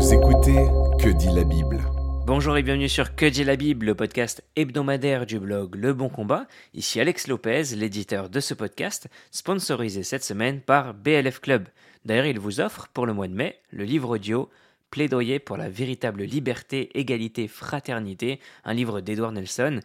Vous 0.00 0.14
écoutez 0.14 0.66
Que 0.98 1.10
dit 1.10 1.28
la 1.28 1.44
Bible 1.44 1.82
Bonjour 2.24 2.56
et 2.56 2.62
bienvenue 2.62 2.88
sur 2.88 3.14
Que 3.14 3.26
dit 3.26 3.44
la 3.44 3.56
Bible, 3.56 3.84
le 3.84 3.94
podcast 3.94 4.42
hebdomadaire 4.56 5.26
du 5.26 5.38
blog 5.38 5.74
Le 5.74 5.92
Bon 5.92 6.08
Combat. 6.08 6.46
Ici 6.72 7.02
Alex 7.02 7.26
Lopez, 7.26 7.76
l'éditeur 7.76 8.30
de 8.30 8.40
ce 8.40 8.54
podcast, 8.54 9.08
sponsorisé 9.30 10.02
cette 10.02 10.24
semaine 10.24 10.62
par 10.62 10.94
BLF 10.94 11.40
Club. 11.40 11.68
D'ailleurs, 12.06 12.24
il 12.24 12.40
vous 12.40 12.62
offre 12.62 12.88
pour 12.94 13.04
le 13.04 13.12
mois 13.12 13.28
de 13.28 13.34
mai 13.34 13.58
le 13.72 13.84
livre 13.84 14.14
audio 14.14 14.48
Plaidoyer 14.90 15.38
pour 15.38 15.58
la 15.58 15.68
véritable 15.68 16.22
liberté, 16.22 16.88
égalité, 16.98 17.46
fraternité, 17.46 18.40
un 18.64 18.72
livre 18.72 19.02
d'Edouard 19.02 19.32
Nelson 19.32 19.80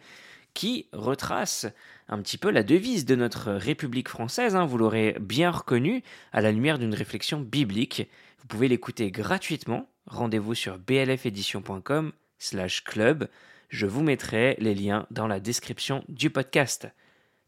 qui 0.54 0.88
retrace 0.94 1.66
un 2.08 2.22
petit 2.22 2.38
peu 2.38 2.50
la 2.50 2.62
devise 2.62 3.04
de 3.04 3.16
notre 3.16 3.52
République 3.52 4.08
française, 4.08 4.56
hein, 4.56 4.64
vous 4.64 4.78
l'aurez 4.78 5.14
bien 5.20 5.50
reconnu, 5.50 6.02
à 6.32 6.40
la 6.40 6.52
lumière 6.52 6.78
d'une 6.78 6.94
réflexion 6.94 7.38
biblique. 7.38 8.08
Vous 8.38 8.46
pouvez 8.46 8.66
l'écouter 8.66 9.10
gratuitement. 9.10 9.86
Rendez-vous 10.06 10.54
sur 10.54 10.78
blfedition.com 10.78 12.12
slash 12.38 12.84
club. 12.84 13.28
Je 13.68 13.86
vous 13.86 14.02
mettrai 14.02 14.56
les 14.58 14.74
liens 14.74 15.06
dans 15.10 15.26
la 15.26 15.40
description 15.40 16.04
du 16.08 16.30
podcast. 16.30 16.88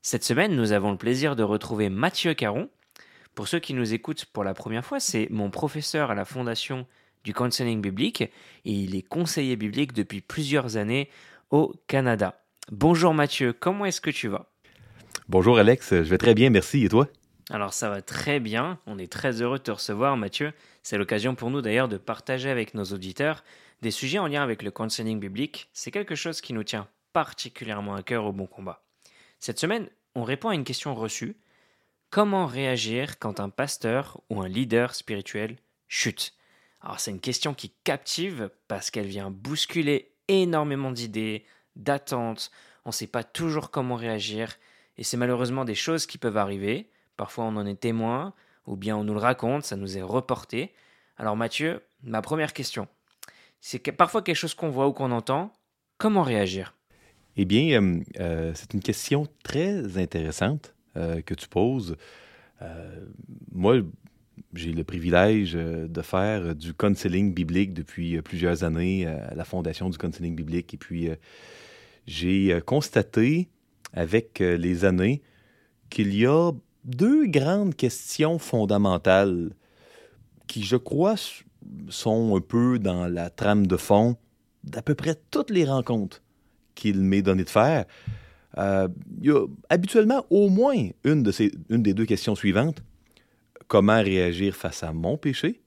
Cette 0.02 0.24
semaine, 0.24 0.56
nous 0.56 0.72
avons 0.72 0.90
le 0.90 0.96
plaisir 0.96 1.36
de 1.36 1.42
retrouver 1.42 1.88
Mathieu 1.88 2.34
Caron. 2.34 2.68
Pour 3.34 3.46
ceux 3.46 3.60
qui 3.60 3.74
nous 3.74 3.94
écoutent 3.94 4.24
pour 4.26 4.42
la 4.42 4.54
première 4.54 4.84
fois, 4.84 4.98
c'est 4.98 5.28
mon 5.30 5.50
professeur 5.50 6.10
à 6.10 6.14
la 6.14 6.24
fondation 6.24 6.86
du 7.24 7.32
counseling 7.32 7.80
biblique 7.80 8.22
et 8.22 8.32
il 8.64 8.96
est 8.96 9.02
conseiller 9.02 9.56
biblique 9.56 9.92
depuis 9.92 10.20
plusieurs 10.20 10.76
années 10.76 11.08
au 11.50 11.74
Canada. 11.86 12.42
Bonjour 12.70 13.14
Mathieu, 13.14 13.52
comment 13.52 13.84
est-ce 13.84 14.00
que 14.00 14.10
tu 14.10 14.28
vas? 14.28 14.50
Bonjour 15.28 15.58
Alex, 15.58 15.90
je 15.90 16.02
vais 16.02 16.18
très 16.18 16.34
bien, 16.34 16.50
merci. 16.50 16.84
Et 16.84 16.88
toi? 16.88 17.08
Alors 17.50 17.72
ça 17.72 17.88
va 17.88 18.02
très 18.02 18.40
bien, 18.40 18.78
on 18.86 18.98
est 18.98 19.10
très 19.10 19.40
heureux 19.40 19.58
de 19.58 19.62
te 19.62 19.70
recevoir 19.70 20.16
Mathieu. 20.18 20.52
C'est 20.82 20.98
l'occasion 20.98 21.34
pour 21.34 21.50
nous 21.50 21.62
d'ailleurs 21.62 21.88
de 21.88 21.96
partager 21.96 22.50
avec 22.50 22.74
nos 22.74 22.84
auditeurs 22.84 23.42
des 23.80 23.90
sujets 23.90 24.18
en 24.18 24.26
lien 24.26 24.42
avec 24.42 24.62
le 24.62 24.70
counseling 24.70 25.18
biblique. 25.18 25.70
C'est 25.72 25.90
quelque 25.90 26.14
chose 26.14 26.42
qui 26.42 26.52
nous 26.52 26.64
tient 26.64 26.88
particulièrement 27.14 27.94
à 27.94 28.02
cœur 28.02 28.26
au 28.26 28.32
bon 28.32 28.46
combat. 28.46 28.84
Cette 29.40 29.58
semaine, 29.58 29.88
on 30.14 30.24
répond 30.24 30.50
à 30.50 30.54
une 30.54 30.64
question 30.64 30.94
reçue. 30.94 31.36
Comment 32.10 32.46
réagir 32.46 33.18
quand 33.18 33.40
un 33.40 33.48
pasteur 33.48 34.20
ou 34.28 34.42
un 34.42 34.48
leader 34.48 34.94
spirituel 34.94 35.56
chute? 35.86 36.34
Alors 36.80 37.00
c'est 37.00 37.10
une 37.10 37.20
question 37.20 37.54
qui 37.54 37.72
captive 37.84 38.50
parce 38.66 38.90
qu'elle 38.90 39.06
vient 39.06 39.30
bousculer 39.30 40.12
énormément 40.28 40.92
d'idées, 40.92 41.44
d'attentes, 41.76 42.50
on 42.84 42.90
ne 42.90 42.94
sait 42.94 43.06
pas 43.06 43.24
toujours 43.24 43.70
comment 43.70 43.96
réagir, 43.96 44.56
et 44.96 45.04
c'est 45.04 45.16
malheureusement 45.16 45.64
des 45.64 45.74
choses 45.74 46.06
qui 46.06 46.18
peuvent 46.18 46.36
arriver, 46.36 46.90
parfois 47.18 47.44
on 47.44 47.56
en 47.56 47.66
est 47.66 47.78
témoin, 47.78 48.32
ou 48.66 48.76
bien 48.76 48.96
on 48.96 49.04
nous 49.04 49.12
le 49.12 49.20
raconte, 49.20 49.64
ça 49.64 49.76
nous 49.76 49.98
est 49.98 50.02
reporté. 50.02 50.72
Alors 51.18 51.36
Mathieu, 51.36 51.82
ma 52.02 52.22
première 52.22 52.54
question, 52.54 52.88
c'est 53.60 53.80
parfois 53.92 54.22
quelque 54.22 54.36
chose 54.36 54.54
qu'on 54.54 54.70
voit 54.70 54.88
ou 54.88 54.92
qu'on 54.92 55.10
entend, 55.10 55.52
comment 55.98 56.22
réagir? 56.22 56.74
Eh 57.36 57.44
bien, 57.44 57.80
euh, 57.80 58.00
euh, 58.18 58.52
c'est 58.54 58.74
une 58.74 58.80
question 58.80 59.26
très 59.42 59.98
intéressante 59.98 60.74
euh, 60.96 61.20
que 61.20 61.34
tu 61.34 61.48
poses. 61.48 61.96
moi, 63.52 63.76
j'ai 64.54 64.72
le 64.72 64.82
privilège 64.82 65.52
de 65.52 66.02
faire 66.02 66.54
du 66.54 66.72
counseling 66.74 67.32
biblique 67.34 67.74
depuis 67.74 68.20
plusieurs 68.22 68.64
années 68.64 69.06
à 69.06 69.34
la 69.34 69.44
Fondation 69.44 69.90
du 69.90 69.98
counseling 69.98 70.34
biblique, 70.34 70.74
et 70.74 70.76
puis 70.76 71.10
j'ai 72.06 72.60
constaté 72.64 73.48
avec 73.92 74.40
les 74.40 74.84
années 74.84 75.22
qu'il 75.90 76.12
y 76.14 76.26
a 76.26 76.50
deux 76.84 77.26
grandes 77.26 77.74
questions 77.74 78.38
fondamentales 78.38 79.50
qui, 80.46 80.62
je 80.64 80.76
crois, 80.76 81.16
sont 81.88 82.36
un 82.36 82.40
peu 82.40 82.78
dans 82.78 83.06
la 83.06 83.30
trame 83.30 83.66
de 83.66 83.76
fond 83.76 84.16
d'à 84.64 84.82
peu 84.82 84.94
près 84.94 85.16
toutes 85.30 85.50
les 85.50 85.64
rencontres 85.64 86.22
qu'il 86.74 87.00
m'est 87.00 87.22
donné 87.22 87.44
de 87.44 87.50
faire. 87.50 87.84
Euh, 88.56 88.88
il 89.20 89.26
y 89.26 89.30
a 89.30 89.46
habituellement 89.68 90.24
au 90.30 90.48
moins 90.48 90.88
une, 91.04 91.22
de 91.22 91.30
ces, 91.30 91.52
une 91.68 91.82
des 91.82 91.94
deux 91.94 92.06
questions 92.06 92.34
suivantes. 92.34 92.82
Comment 93.66 94.02
réagir 94.02 94.56
face 94.56 94.82
à 94.82 94.92
mon 94.92 95.16
péché 95.16 95.60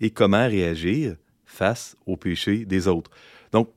et 0.00 0.10
comment 0.10 0.46
réagir 0.46 1.16
face 1.44 1.96
au 2.06 2.16
péché 2.16 2.64
des 2.64 2.86
autres? 2.86 3.10
Donc, 3.52 3.70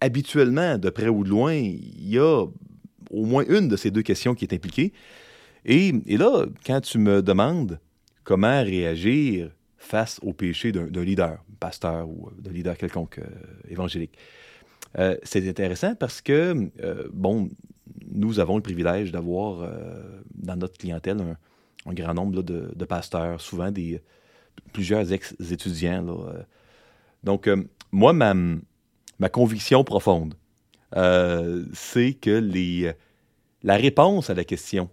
habituellement, 0.00 0.76
de 0.76 0.90
près 0.90 1.08
ou 1.08 1.24
de 1.24 1.30
loin, 1.30 1.54
il 1.54 2.08
y 2.08 2.18
a 2.18 2.44
au 3.10 3.24
moins 3.24 3.44
une 3.48 3.68
de 3.68 3.76
ces 3.76 3.90
deux 3.90 4.02
questions 4.02 4.34
qui 4.34 4.44
est 4.44 4.54
impliquée. 4.54 4.92
Et, 5.64 5.92
là, 6.16 6.46
quand 6.66 6.80
tu 6.80 6.98
me 6.98 7.22
demandes 7.22 7.78
comment 8.24 8.62
réagir 8.62 9.50
face 9.78 10.18
au 10.22 10.32
péché 10.32 10.72
d'un 10.72 11.04
leader, 11.04 11.44
pasteur 11.60 12.08
ou 12.08 12.30
d'un 12.38 12.52
leader 12.52 12.76
quelconque 12.76 13.18
euh, 13.18 13.26
évangélique, 13.68 14.16
euh, 14.98 15.16
c'est 15.22 15.48
intéressant 15.48 15.94
parce 15.94 16.20
que, 16.20 16.70
euh, 16.82 17.08
bon, 17.12 17.48
nous 18.10 18.40
avons 18.40 18.56
le 18.56 18.62
privilège 18.62 19.10
d'avoir 19.10 19.68
dans 20.34 20.56
notre 20.56 20.76
clientèle 20.76 21.18
un, 21.86 21.94
grand 21.94 22.14
nombre 22.14 22.42
de, 22.42 22.84
pasteurs, 22.84 23.40
souvent 23.40 23.70
des 23.70 24.02
plusieurs 24.72 25.12
ex-étudiants. 25.12 26.04
Donc, 27.24 27.48
moi, 27.92 28.12
ma, 28.12 29.28
conviction 29.28 29.84
profonde, 29.84 30.34
euh, 30.96 31.64
c'est 31.72 32.14
que 32.14 32.94
la 33.62 33.76
réponse 33.76 34.30
à 34.30 34.34
la 34.34 34.44
question 34.44 34.90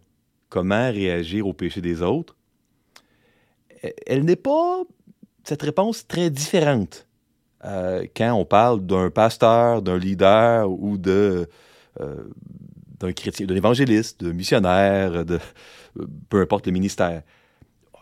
comment 0.50 0.92
réagir 0.92 1.48
au 1.48 1.54
péché 1.54 1.82
des 1.82 2.02
autres, 2.02 2.36
elle 4.06 4.26
n'est 4.26 4.36
pas 4.36 4.84
cette 5.44 5.62
réponse 5.62 6.08
très 6.08 6.30
différente 6.30 7.08
euh, 7.66 8.06
quand 8.16 8.34
on 8.34 8.46
parle 8.46 8.86
d'un 8.86 9.10
pasteur, 9.10 9.82
d'un 9.82 9.98
leader 9.98 10.70
ou 10.70 10.98
de 10.98 11.48
euh, 12.00 12.16
d'un 13.00 13.14
chrétien, 13.14 13.46
d'un 13.46 13.56
évangéliste, 13.56 14.24
d'un 14.24 14.34
missionnaire, 14.34 15.26
de 15.26 15.40
peu 16.30 16.42
importe 16.42 16.68
le 16.68 16.74
ministère. 16.74 17.24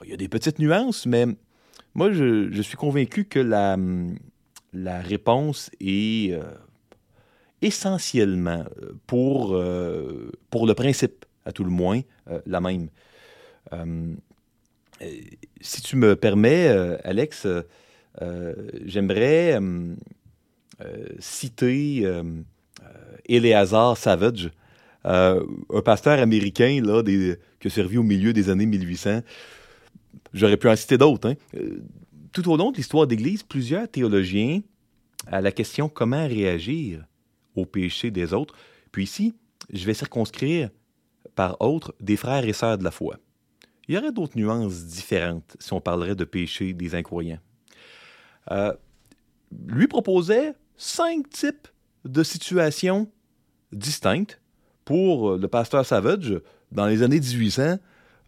Il 0.04 0.10
y 0.10 0.14
a 0.14 0.18
des 0.18 0.28
petites 0.28 0.60
nuances, 0.60 1.06
mais 1.06 1.26
moi, 1.96 2.12
je, 2.12 2.62
suis 2.62 2.78
convaincu 2.78 3.26
que 3.26 3.40
la, 3.40 3.78
réponse 5.02 5.72
est 5.80 6.34
euh, 6.34 6.44
essentiellement, 7.62 8.66
pour 9.08 9.56
le 9.56 10.74
principe, 10.76 11.26
à 11.48 11.52
tout 11.54 11.64
le 11.64 11.70
moins, 11.72 12.02
la 12.46 12.60
même. 12.60 12.90
si 15.62 15.82
tu 15.82 15.96
me 15.96 16.16
permets, 16.16 16.68
Alex, 17.04 17.48
j'aimerais 18.86 19.60
citer 21.20 22.06
Eleazar 23.28 23.98
Savage, 23.98 24.52
un 25.04 25.82
pasteur 25.84 26.20
américain 26.20 26.82
là, 26.84 27.02
qui 27.04 27.68
a 27.68 27.70
servi 27.70 27.98
au 27.98 28.04
milieu 28.04 28.34
des 28.34 28.50
années 28.50 28.66
1800. 28.66 29.22
J'aurais 30.34 30.58
pu 30.58 30.68
en 30.68 30.76
citer 30.76 30.98
d'autres. 30.98 31.30
Hein 31.30 31.36
tout 32.34 32.52
au 32.52 32.58
long 32.58 32.72
de 32.72 32.78
l'histoire 32.78 33.08
d'Église, 33.08 33.42
plusieurs 33.42 33.90
théologiens 33.90 34.62
à 35.26 35.42
la 35.42 35.52
question 35.52 35.90
comment 35.90 36.28
réagir 36.28 37.04
au 37.56 37.66
péché 37.66 38.12
des 38.12 38.34
autres. 38.34 38.54
Puis 38.92 39.06
ici, 39.06 39.34
je 39.74 39.86
vais 39.86 39.96
circonscrire 39.96 40.70
par 41.38 41.62
autres 41.62 41.94
des 42.02 42.18
frères 42.18 42.44
et 42.46 42.52
sœurs 42.52 42.80
de 42.80 42.84
la 42.84 42.92
foi. 42.92 43.18
Il 43.88 43.96
y 43.96 43.98
aurait 43.98 44.12
d'autres 44.12 44.36
nuances 44.36 44.86
différentes 44.86 45.56
si 45.60 45.72
on 45.72 45.80
parlerait 45.80 46.16
de 46.16 46.26
péché 46.26 46.74
des 46.74 46.96
incroyants. 46.96 47.40
Euh, 48.52 48.74
lui 49.68 49.88
proposait 49.88 50.56
cinq 50.76 51.30
types 51.30 51.68
de 52.04 52.24
situations 52.24 53.10
distinctes 53.72 54.42
pour 54.84 55.38
le 55.38 55.48
pasteur 55.48 55.86
Savage 55.86 56.42
dans 56.72 56.88
les 56.88 57.04
années 57.04 57.20
1800. 57.20 57.78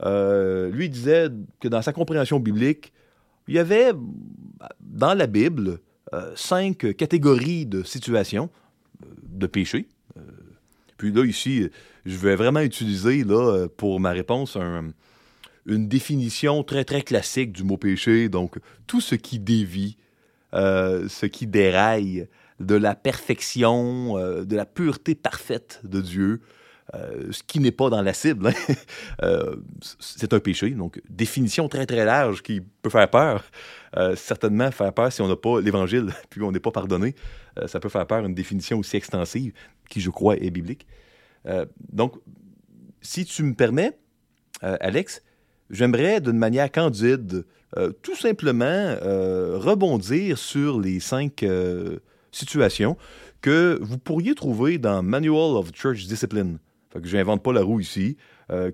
Euh, 0.06 0.70
lui 0.70 0.88
disait 0.88 1.30
que 1.60 1.68
dans 1.68 1.82
sa 1.82 1.92
compréhension 1.92 2.40
biblique, 2.40 2.94
il 3.48 3.56
y 3.56 3.60
avait 3.60 3.92
dans 4.80 5.16
la 5.16 5.26
Bible 5.26 5.80
euh, 6.14 6.32
cinq 6.36 6.96
catégories 6.96 7.66
de 7.66 7.82
situations 7.82 8.50
de 9.24 9.48
péché. 9.48 9.88
Euh, 11.00 11.12
puis 11.12 11.12
là, 11.12 11.26
ici, 11.26 11.70
je 12.06 12.18
vais 12.18 12.36
vraiment 12.36 12.62
utiliser 12.62 13.24
là, 13.24 13.68
pour 13.78 14.00
ma 14.00 14.12
réponse 14.12 14.58
une 15.66 15.88
définition 15.88 16.64
très, 16.64 16.84
très 16.84 17.02
classique 17.02 17.52
du 17.52 17.64
mot 17.64 17.78
péché. 17.78 18.30
Donc, 18.30 18.58
tout 18.88 19.02
ce 19.02 19.16
qui 19.16 19.40
dévie, 19.40 19.98
ce 20.54 21.26
qui 21.26 21.48
déraille 21.48 22.28
de 22.60 22.76
la 22.76 22.96
perfection, 22.96 24.16
de 24.44 24.56
la 24.56 24.66
pureté 24.66 25.16
parfaite 25.16 25.82
de 25.84 26.02
Dieu, 26.02 26.42
euh, 26.96 27.32
ce 27.32 27.44
qui 27.44 27.60
n'est 27.60 27.72
pas 27.72 27.90
dans 27.90 28.02
la 28.02 28.14
cible, 28.14 28.48
hein. 28.48 28.74
euh, 29.24 29.56
c'est 30.00 30.34
un 30.34 30.40
péché. 30.40 30.72
Donc, 30.72 31.02
définition 31.08 31.68
très, 31.70 31.86
très 31.86 32.04
large 32.04 32.42
qui 32.42 32.62
peut 32.62 32.90
faire 32.90 33.10
peur. 33.10 33.44
Euh, 33.98 34.16
certainement, 34.16 34.72
faire 34.72 34.94
peur 34.94 35.12
si 35.12 35.22
on 35.22 35.28
n'a 35.28 35.36
pas 35.36 35.62
l'Évangile, 35.62 36.12
puis 36.30 36.42
on 36.42 36.52
n'est 36.52 36.60
pas 36.60 36.72
pardonné. 36.72 37.16
ça 37.68 37.80
peut 37.80 37.90
faire 37.90 38.08
peur 38.08 38.26
une 38.26 38.34
définition 38.34 38.80
aussi 38.80 38.98
extensive, 38.98 39.54
qui, 39.90 40.02
je 40.02 40.10
crois, 40.10 40.38
est 40.38 40.50
biblique. 40.50 40.88
donc, 41.92 42.16
si 43.02 43.26
tu 43.26 43.44
me 43.44 43.54
permets, 43.54 43.98
Alex, 44.62 45.22
j'aimerais, 45.70 46.22
d'une 46.22 46.38
manière 46.38 46.72
candide, 46.72 47.46
tout 48.02 48.16
simplement 48.16 48.96
rebondir 49.02 50.38
sur 50.38 50.80
les 50.80 51.00
cinq 51.00 51.46
situations 52.32 52.98
que 53.42 53.80
vous 53.82 53.98
pourriez 53.98 54.36
trouver 54.36 54.78
dans 54.78 55.04
Manual 55.04 55.58
of 55.58 55.72
Church 55.74 56.06
Discipline. 56.06 56.60
Fait 56.92 57.02
que 57.02 57.08
je 57.08 57.18
n'invente 57.18 57.44
pas 57.44 57.54
la 57.54 57.62
roue 57.62 57.80
ici, 57.80 58.18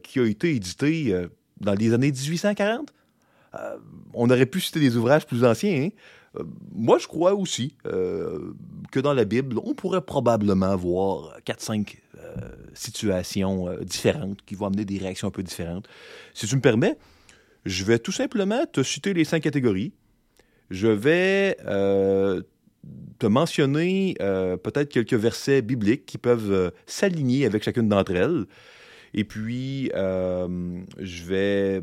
qui 0.03 0.19
a 0.19 0.25
été 0.25 0.55
édité 0.55 1.27
dans 1.59 1.73
les 1.73 1.93
années 1.93 2.11
1840. 2.11 2.93
on 4.13 4.29
aurait 4.29 4.45
pu 4.45 4.61
citer 4.61 4.79
des 4.79 4.95
ouvrages 4.95 5.25
plus 5.25 5.43
anciens. 5.43 5.89
Hein. 5.89 6.43
moi, 6.73 6.97
je 6.97 7.07
crois 7.07 7.33
aussi 7.33 7.75
que 7.83 8.99
dans 8.99 9.13
la 9.13 9.25
Bible, 9.25 9.57
on 9.63 9.73
pourrait 9.73 10.01
probablement 10.01 10.75
voir 10.77 11.37
4-5 11.45 11.97
situations 12.73 13.69
différentes 13.81 14.41
qui 14.45 14.55
vont 14.55 14.67
amener 14.67 14.85
des 14.85 14.97
réactions 14.97 15.27
un 15.27 15.31
peu 15.31 15.43
différentes. 15.43 15.89
Si 16.33 16.47
tu 16.47 16.55
me 16.55 16.61
permets, 16.61 16.97
je 17.65 17.83
vais 17.83 17.99
tout 17.99 18.11
simplement 18.11 18.65
te 18.71 18.83
citer 18.83 19.13
les 19.13 19.25
cinq 19.25 19.41
catégories. 19.41 19.91
Je 20.69 20.87
vais 20.87 21.57
euh, 21.65 22.41
te 23.19 23.27
mentionner 23.27 24.15
euh, 24.21 24.57
peut-être 24.57 24.89
quelques 24.89 25.13
versets 25.13 25.61
bibliques 25.61 26.05
qui 26.05 26.17
peuvent 26.17 26.51
euh, 26.51 26.69
s'aligner 26.85 27.45
avec 27.45 27.63
chacune 27.63 27.87
d'entre 27.87 28.15
elles. 28.15 28.45
Et 29.13 29.23
puis, 29.23 29.89
je 29.95 31.23
vais 31.23 31.81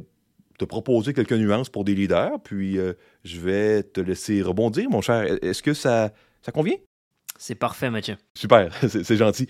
te 0.58 0.66
proposer 0.66 1.14
quelques 1.14 1.32
nuances 1.32 1.70
pour 1.70 1.82
des 1.82 1.94
leaders, 1.94 2.38
puis 2.44 2.78
je 3.24 3.40
vais 3.40 3.82
te 3.82 4.02
laisser 4.02 4.42
rebondir, 4.42 4.90
mon 4.90 5.00
cher. 5.00 5.38
Est-ce 5.42 5.62
que 5.62 5.72
ça, 5.72 6.12
ça 6.42 6.52
convient? 6.52 6.76
C'est 7.38 7.54
parfait, 7.54 7.88
Mathieu. 7.88 8.16
Super, 8.34 8.70
c'est 8.86 9.16
gentil. 9.16 9.48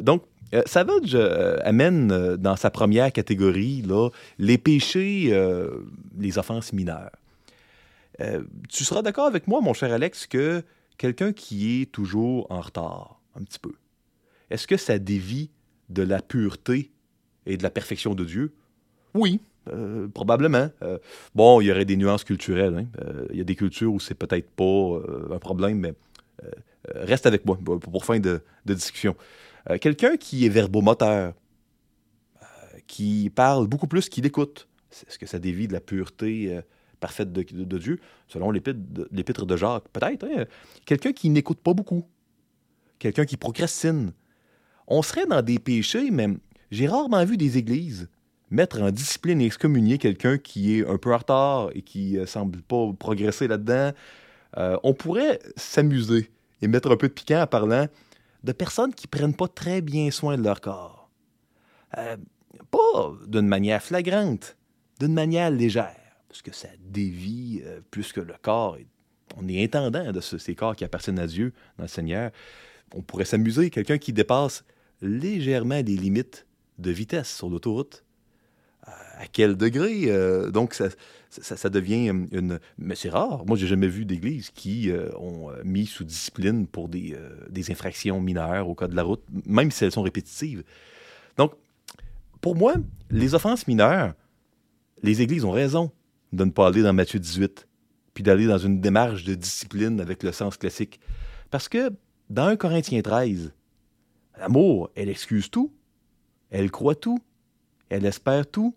donc, 0.00 0.24
euh, 0.52 0.62
Savage 0.66 1.14
euh, 1.14 1.58
amène 1.62 2.10
euh, 2.10 2.36
dans 2.36 2.56
sa 2.56 2.70
première 2.70 3.12
catégorie 3.12 3.82
là, 3.82 4.10
les 4.38 4.58
péchés, 4.58 5.32
les 6.18 6.38
offenses 6.38 6.72
mineures. 6.72 7.10
tu 8.68 8.84
seras 8.84 9.02
d'accord 9.02 9.26
avec 9.26 9.46
moi, 9.46 9.60
mon 9.60 9.72
cher 9.72 9.92
Alex, 9.92 10.26
que 10.26 10.62
quelqu'un 11.00 11.32
qui 11.32 11.80
est 11.80 11.86
toujours 11.90 12.46
en 12.50 12.60
retard, 12.60 13.20
un 13.34 13.42
petit 13.42 13.58
peu, 13.58 13.72
est-ce 14.50 14.66
que 14.66 14.76
ça 14.76 14.98
dévie 14.98 15.50
de 15.88 16.02
la 16.02 16.20
pureté 16.20 16.90
et 17.46 17.56
de 17.56 17.62
la 17.62 17.70
perfection 17.70 18.14
de 18.14 18.24
Dieu? 18.24 18.52
Oui, 19.14 19.40
probablement. 20.14 20.70
bon, 21.34 21.60
il 21.60 21.66
y 21.66 21.72
aurait 21.72 21.84
des 21.84 21.96
nuances 21.96 22.24
culturelles. 22.24 22.76
Hein. 22.76 23.24
Il 23.30 23.38
y 23.38 23.40
a 23.40 23.44
des 23.44 23.56
cultures 23.56 23.92
où 23.92 24.00
c'est 24.00 24.14
peut-être 24.14 24.50
pas 24.50 25.34
un 25.34 25.38
problème, 25.38 25.78
mais 25.78 25.94
reste 26.94 27.26
avec 27.26 27.44
moi 27.44 27.58
pour, 27.80 28.04
fin 28.04 28.18
de 28.20 28.42
discussion. 28.66 29.16
Euh, 29.68 29.78
quelqu'un 29.78 30.16
qui 30.16 30.46
est 30.46 30.48
verbomoteur, 30.48 31.34
euh, 32.42 32.46
qui 32.86 33.30
parle 33.34 33.66
beaucoup 33.66 33.86
plus 33.86 34.08
qu'il 34.08 34.24
écoute. 34.26 34.68
Est-ce 35.06 35.18
que 35.18 35.26
ça 35.26 35.38
dévie 35.38 35.68
de 35.68 35.72
la 35.72 35.80
pureté 35.80 36.56
euh, 36.56 36.62
parfaite 37.00 37.32
de, 37.32 37.78
Dieu, 37.78 37.98
selon 38.28 38.50
l'épître 38.50 39.46
de, 39.46 39.56
Jacques? 39.56 39.88
Peut-être. 39.92 40.24
Hein? 40.24 40.44
Quelqu'un 40.84 41.12
qui 41.12 41.30
n'écoute 41.30 41.58
pas 41.58 41.74
beaucoup. 41.74 42.04
Quelqu'un 42.98 43.24
qui 43.24 43.36
procrastine. 43.36 44.12
On 44.86 45.02
serait 45.02 45.26
dans 45.26 45.42
des 45.42 45.58
péchés, 45.58 46.10
mais 46.10 46.28
j'ai 46.70 46.86
rarement 46.86 47.24
vu 47.24 47.36
des 47.36 47.58
églises 47.58 48.08
mettre 48.50 48.82
en 48.82 48.90
discipline 48.90 49.40
et 49.40 49.46
excommunier 49.46 49.98
quelqu'un 49.98 50.36
qui 50.36 50.76
est 50.76 50.86
un 50.86 50.98
peu 50.98 51.14
en 51.14 51.18
retard 51.18 51.70
et 51.74 51.82
qui 51.82 52.14
ne 52.14 52.26
semble 52.26 52.62
pas 52.62 52.92
progresser 52.98 53.46
là-dedans. 53.46 53.92
on 54.56 54.92
pourrait 54.92 55.38
s'amuser 55.56 56.30
et 56.62 56.68
mettre 56.68 56.90
un 56.90 56.96
peu 56.96 57.08
de 57.08 57.12
piquant 57.12 57.42
en 57.42 57.46
parlant 57.46 57.86
de 58.42 58.52
personnes 58.52 58.94
qui 58.94 59.06
prennent 59.06 59.34
pas 59.34 59.48
très 59.48 59.80
bien 59.80 60.10
soin 60.10 60.36
de 60.36 60.42
leur 60.42 60.60
corps. 60.60 61.10
Euh, 61.98 62.16
pas 62.70 63.12
d'une 63.26 63.46
manière 63.46 63.82
flagrante, 63.82 64.56
d'une 64.98 65.12
manière 65.12 65.50
légère, 65.50 66.09
parce 66.30 66.42
que 66.42 66.54
ça 66.54 66.68
dévie 66.80 67.60
euh, 67.66 67.80
plus 67.90 68.12
que 68.12 68.20
le 68.20 68.32
corps. 68.40 68.78
On 69.36 69.46
est 69.48 69.62
intendant 69.62 70.10
de 70.10 70.20
ces 70.20 70.54
corps 70.54 70.74
qui 70.74 70.84
appartiennent 70.84 71.18
à 71.18 71.26
Dieu 71.26 71.52
dans 71.76 71.84
le 71.84 71.88
Seigneur. 71.88 72.30
On 72.94 73.02
pourrait 73.02 73.26
s'amuser, 73.26 73.68
quelqu'un 73.68 73.98
qui 73.98 74.12
dépasse 74.12 74.64
légèrement 75.02 75.76
les 75.76 75.96
limites 75.96 76.46
de 76.78 76.90
vitesse 76.90 77.36
sur 77.36 77.50
l'autoroute. 77.50 78.04
À 78.84 79.26
quel 79.30 79.56
degré? 79.56 80.04
Euh, 80.06 80.50
donc, 80.50 80.72
ça, 80.74 80.88
ça, 81.30 81.70
devient 81.70 82.08
une. 82.32 82.58
Mais 82.78 82.94
c'est 82.94 83.08
rare. 83.08 83.44
Moi, 83.46 83.56
j'ai 83.56 83.66
jamais 83.66 83.86
vu 83.86 84.04
d'église 84.04 84.50
qui 84.50 84.90
euh, 84.90 85.10
ont 85.16 85.50
euh, 85.50 85.62
mis 85.64 85.86
sous 85.86 86.04
discipline 86.04 86.66
pour 86.66 86.88
des, 86.88 87.14
euh, 87.14 87.46
des, 87.48 87.70
infractions 87.70 88.20
mineures 88.20 88.68
au 88.68 88.74
cas 88.74 88.88
de 88.88 88.96
la 88.96 89.02
route, 89.04 89.22
même 89.46 89.70
si 89.70 89.84
elles 89.84 89.92
sont 89.92 90.02
répétitives. 90.02 90.64
Donc, 91.36 91.52
pour 92.40 92.56
moi, 92.56 92.74
les 93.10 93.34
offenses 93.34 93.68
mineures, 93.68 94.14
les 95.02 95.22
églises 95.22 95.44
ont 95.44 95.52
raison 95.52 95.92
de 96.32 96.44
ne 96.44 96.50
pas 96.50 96.68
aller 96.68 96.82
dans 96.82 96.92
Matthieu 96.92 97.18
18, 97.18 97.66
puis 98.14 98.22
d'aller 98.22 98.46
dans 98.46 98.58
une 98.58 98.80
démarche 98.80 99.24
de 99.24 99.34
discipline 99.34 100.00
avec 100.00 100.22
le 100.22 100.32
sens 100.32 100.56
classique. 100.56 101.00
Parce 101.50 101.68
que 101.68 101.90
dans 102.28 102.46
1 102.46 102.56
Corinthiens 102.56 103.02
13, 103.02 103.52
l'amour, 104.38 104.90
elle 104.94 105.08
excuse 105.08 105.50
tout, 105.50 105.72
elle 106.50 106.70
croit 106.70 106.94
tout, 106.94 107.18
elle 107.88 108.04
espère 108.04 108.46
tout, 108.48 108.76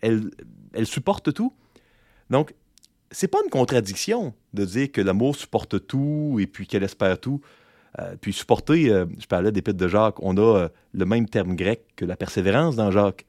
elle, 0.00 0.30
elle 0.72 0.86
supporte 0.86 1.32
tout. 1.32 1.52
Donc, 2.30 2.54
c'est 3.10 3.28
pas 3.28 3.38
une 3.44 3.50
contradiction 3.50 4.34
de 4.54 4.64
dire 4.64 4.90
que 4.90 5.00
l'amour 5.00 5.36
supporte 5.36 5.86
tout 5.86 6.38
et 6.40 6.46
puis 6.46 6.66
qu'elle 6.66 6.82
espère 6.82 7.20
tout. 7.20 7.40
Euh, 7.98 8.16
puis 8.18 8.32
supporter, 8.32 8.90
euh, 8.90 9.04
je 9.18 9.26
parlais 9.26 9.52
d'épître 9.52 9.76
de 9.76 9.86
Jacques, 9.88 10.22
on 10.22 10.36
a 10.38 10.40
euh, 10.40 10.68
le 10.92 11.04
même 11.04 11.28
terme 11.28 11.54
grec 11.54 11.84
que 11.94 12.06
la 12.06 12.16
persévérance 12.16 12.74
dans 12.74 12.90
Jacques. 12.90 13.26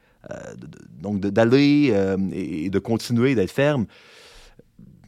Donc 1.02 1.20
d'aller 1.20 1.94
et 2.32 2.70
de 2.70 2.80
continuer 2.80 3.36
d'être 3.36 3.52
ferme. 3.52 3.86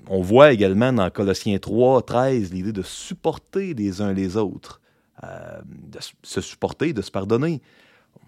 On 0.07 0.21
voit 0.21 0.51
également 0.51 0.93
dans 0.93 1.09
Colossiens 1.09 1.57
3, 1.57 2.01
13 2.03 2.53
l'idée 2.53 2.71
de 2.71 2.81
supporter 2.81 3.73
les 3.73 4.01
uns 4.01 4.13
les 4.13 4.37
autres, 4.37 4.81
de 5.23 5.99
se 6.23 6.41
supporter, 6.41 6.93
de 6.93 7.01
se 7.01 7.11
pardonner. 7.11 7.61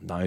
Dans 0.02 0.20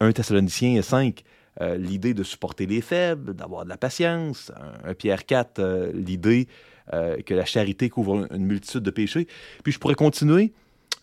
1 0.00 0.12
Thessaloniciens 0.12 0.82
5, 0.82 1.22
euh, 1.62 1.76
l'idée 1.76 2.12
de 2.12 2.22
supporter 2.22 2.66
les 2.66 2.82
faibles, 2.82 3.34
d'avoir 3.34 3.64
de 3.64 3.70
la 3.70 3.78
patience. 3.78 4.52
Un, 4.84 4.92
Pierre 4.94 5.24
4, 5.24 5.58
euh, 5.58 5.92
l'idée 5.94 6.48
euh, 6.92 7.16
que 7.22 7.32
la 7.32 7.46
charité 7.46 7.88
couvre 7.88 8.26
une 8.30 8.44
multitude 8.44 8.82
de 8.82 8.90
péchés. 8.90 9.26
Puis 9.64 9.72
je 9.72 9.78
pourrais 9.78 9.94
continuer. 9.94 10.52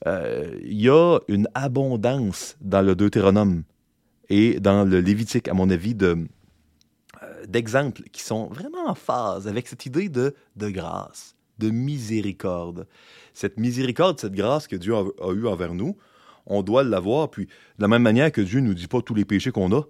Il 0.05 0.81
y 0.81 0.89
a 0.89 1.19
une 1.29 1.47
abondance 1.53 2.57
dans 2.59 2.81
le 2.81 2.93
Deutéronome 2.93 3.63
et 4.35 4.59
dans 4.59 4.83
le 4.83 4.99
Lévitique, 4.99 5.47
à 5.47 5.53
mon 5.53 5.69
avis, 5.69 5.93
de, 5.93 6.25
d'exemples 7.47 8.01
qui 8.11 8.23
sont 8.23 8.47
vraiment 8.47 8.87
en 8.87 8.95
phase 8.95 9.47
avec 9.47 9.67
cette 9.67 9.85
idée 9.85 10.09
de, 10.09 10.33
de 10.55 10.69
grâce, 10.69 11.35
de 11.59 11.69
miséricorde. 11.69 12.87
Cette 13.35 13.59
miséricorde, 13.59 14.19
cette 14.19 14.33
grâce 14.33 14.65
que 14.65 14.75
Dieu 14.75 14.95
a, 14.95 15.03
a 15.21 15.33
eue 15.33 15.45
envers 15.45 15.75
nous, 15.75 15.95
on 16.47 16.63
doit 16.63 16.83
l'avoir. 16.83 17.29
Puis, 17.29 17.45
de 17.45 17.81
la 17.83 17.87
même 17.87 18.01
manière 18.01 18.31
que 18.31 18.41
Dieu 18.41 18.59
ne 18.59 18.69
nous 18.69 18.73
dit 18.73 18.87
pas 18.87 19.03
tous 19.03 19.13
les 19.13 19.23
péchés 19.23 19.51
qu'on 19.51 19.71
a, 19.71 19.81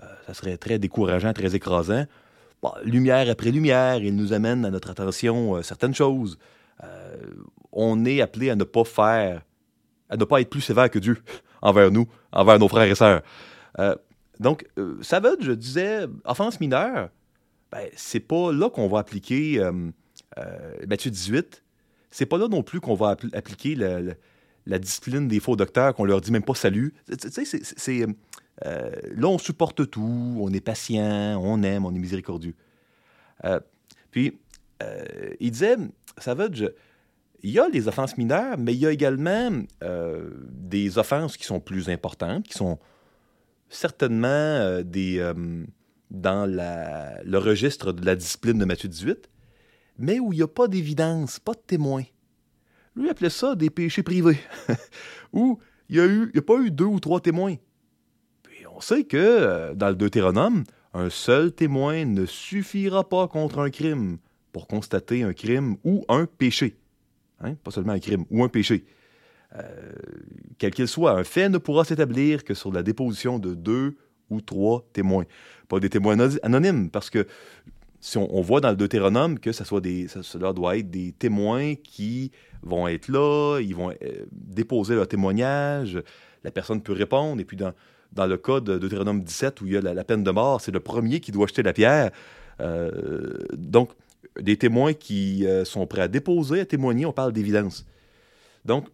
euh, 0.00 0.06
ça 0.26 0.32
serait 0.32 0.56
très 0.56 0.78
décourageant, 0.78 1.34
très 1.34 1.54
écrasant. 1.54 2.06
lumière 2.82 3.28
après 3.28 3.50
lumière, 3.50 3.96
il 3.96 4.16
nous 4.16 4.32
amène 4.32 4.64
à 4.64 4.70
notre 4.70 4.88
attention 4.88 5.56
euh, 5.56 5.62
certaines 5.62 5.94
choses. 5.94 6.38
Euh, 6.82 7.14
on 7.72 8.06
est 8.06 8.22
appelé 8.22 8.48
à 8.48 8.56
ne 8.56 8.64
pas 8.64 8.84
faire, 8.84 9.42
à 10.08 10.16
ne 10.16 10.24
pas 10.24 10.40
être 10.40 10.48
plus 10.48 10.62
sévère 10.62 10.88
que 10.88 10.98
Dieu 10.98 11.18
envers 11.60 11.90
nous, 11.90 12.06
envers 12.32 12.58
nos 12.58 12.68
frères 12.68 12.90
et 12.90 12.94
sœurs. 12.94 13.20
Donc, 14.38 14.66
ça 15.02 15.20
veut, 15.20 15.36
je 15.40 15.52
disais, 15.52 16.06
offense 16.24 16.60
mineure, 16.60 17.10
ben, 17.70 17.88
c'est 17.94 18.20
pas 18.20 18.52
là 18.52 18.70
qu'on 18.70 18.88
va 18.88 18.98
appliquer 18.98 19.62
Matthieu 20.86 21.10
18. 21.10 21.62
C'est 22.10 22.26
pas 22.26 22.38
là 22.38 22.48
non 22.48 22.62
plus 22.62 22.80
qu'on 22.80 22.94
va 22.94 23.16
appliquer 23.32 23.74
la, 23.74 24.78
discipline 24.78 25.28
des 25.28 25.40
faux 25.40 25.56
docteurs, 25.56 25.94
qu'on 25.94 26.04
leur 26.04 26.20
dit 26.20 26.32
même 26.32 26.42
pas 26.42 26.54
salut. 26.54 26.94
Tu 27.06 27.44
sais, 27.44 27.60
c'est 27.62 28.06
euh, 28.66 28.90
là, 29.14 29.28
on 29.28 29.38
supporte 29.38 29.88
tout, 29.90 30.36
on 30.40 30.52
est 30.52 30.60
patient, 30.60 31.40
on 31.42 31.62
aime, 31.62 31.84
on 31.84 31.94
est 31.94 31.98
miséricordieux. 31.98 32.54
Euh, 33.44 33.60
puis, 34.10 34.38
euh, 34.82 35.04
il 35.40 35.50
disait, 35.50 35.76
Savage, 36.18 36.70
il 37.42 37.50
y 37.50 37.58
a 37.58 37.68
les 37.68 37.88
offenses 37.88 38.18
mineures, 38.18 38.58
mais 38.58 38.74
il 38.74 38.80
y 38.80 38.86
a 38.86 38.90
également 38.90 39.50
des 40.50 40.98
offenses 40.98 41.36
qui 41.36 41.44
sont 41.44 41.60
plus 41.60 41.88
importantes, 41.88 42.46
qui 42.46 42.54
sont 42.54 42.78
certainement 43.70 44.82
des, 44.82 45.32
dans 46.10 46.46
le 46.46 47.38
registre 47.38 47.92
de 47.92 48.04
la 48.04 48.16
discipline 48.16 48.58
de 48.58 48.64
Matthieu 48.64 48.88
18, 48.88 49.30
mais 49.98 50.20
où 50.20 50.32
il 50.32 50.36
n'y 50.36 50.42
a 50.42 50.48
pas 50.48 50.68
d'évidence, 50.68 51.38
pas 51.38 51.54
de 51.54 51.62
témoin. 51.66 52.02
Lui 52.96 53.08
appelait 53.08 53.30
ça 53.30 53.54
des 53.54 53.70
péchés 53.70 54.02
privés, 54.02 54.38
où 55.32 55.58
il 55.88 56.02
n'y 56.02 56.38
a, 56.38 56.38
a 56.38 56.42
pas 56.42 56.58
eu 56.58 56.70
deux 56.70 56.84
ou 56.84 57.00
trois 57.00 57.20
témoins 57.20 57.56
on 58.80 58.82
sait 58.82 59.04
que 59.04 59.18
euh, 59.18 59.74
dans 59.74 59.90
le 59.90 59.94
Deutéronome, 59.94 60.64
un 60.94 61.10
seul 61.10 61.52
témoin 61.52 62.06
ne 62.06 62.24
suffira 62.24 63.06
pas 63.06 63.28
contre 63.28 63.58
un 63.58 63.68
crime 63.68 64.16
pour 64.52 64.66
constater 64.66 65.22
un 65.22 65.34
crime 65.34 65.76
ou 65.84 66.06
un 66.08 66.24
péché. 66.24 66.78
Hein? 67.40 67.56
Pas 67.62 67.72
seulement 67.72 67.92
un 67.92 68.00
crime, 68.00 68.24
ou 68.30 68.42
un 68.42 68.48
péché. 68.48 68.86
Euh, 69.56 69.62
quel 70.58 70.72
qu'il 70.72 70.86
soit, 70.86 71.12
un 71.12 71.24
fait 71.24 71.48
ne 71.48 71.58
pourra 71.58 71.84
s'établir 71.84 72.44
que 72.44 72.54
sur 72.54 72.72
la 72.72 72.82
déposition 72.82 73.38
de 73.38 73.54
deux 73.54 73.96
ou 74.28 74.40
trois 74.40 74.86
témoins. 74.92 75.24
Pas 75.68 75.80
des 75.80 75.90
témoins 75.90 76.16
anonymes, 76.42 76.90
parce 76.90 77.10
que 77.10 77.26
si 78.00 78.16
on, 78.16 78.40
voit 78.40 78.60
dans 78.60 78.70
le 78.70 78.76
Deutéronome 78.76 79.38
que 79.38 79.52
ça 79.52 79.64
cela 79.64 80.52
doit 80.52 80.78
être 80.78 80.90
des 80.90 81.12
témoins 81.12 81.74
qui 81.74 82.30
vont 82.62 82.88
être 82.88 83.08
là, 83.08 83.60
ils 83.60 83.74
vont 83.74 83.90
euh, 83.90 84.26
déposer 84.32 84.94
leur 84.94 85.06
témoignage, 85.06 86.00
la 86.44 86.50
personne 86.50 86.80
peut 86.80 86.92
répondre, 86.92 87.40
et 87.40 87.44
puis 87.44 87.56
dans, 87.56 87.72
le 88.26 88.36
cas 88.36 88.60
de 88.60 88.78
Deutéronome 88.78 89.22
17 89.22 89.60
où 89.60 89.66
il 89.66 89.72
y 89.72 89.76
a 89.76 89.80
la, 89.80 90.04
peine 90.04 90.24
de 90.24 90.30
mort, 90.30 90.60
c'est 90.60 90.72
le 90.72 90.80
premier 90.80 91.20
qui 91.20 91.32
doit 91.32 91.46
jeter 91.46 91.62
la 91.62 91.72
pierre. 91.72 92.10
Euh, 92.60 93.36
donc, 93.52 93.90
des 94.40 94.56
témoins 94.56 94.94
qui 94.94 95.44
sont 95.64 95.86
prêts 95.86 96.02
à 96.02 96.08
déposer, 96.08 96.60
à 96.60 96.64
témoigner, 96.64 97.04
on 97.04 97.12
parle 97.12 97.32
d'évidence. 97.32 97.84
Donc, 98.64 98.86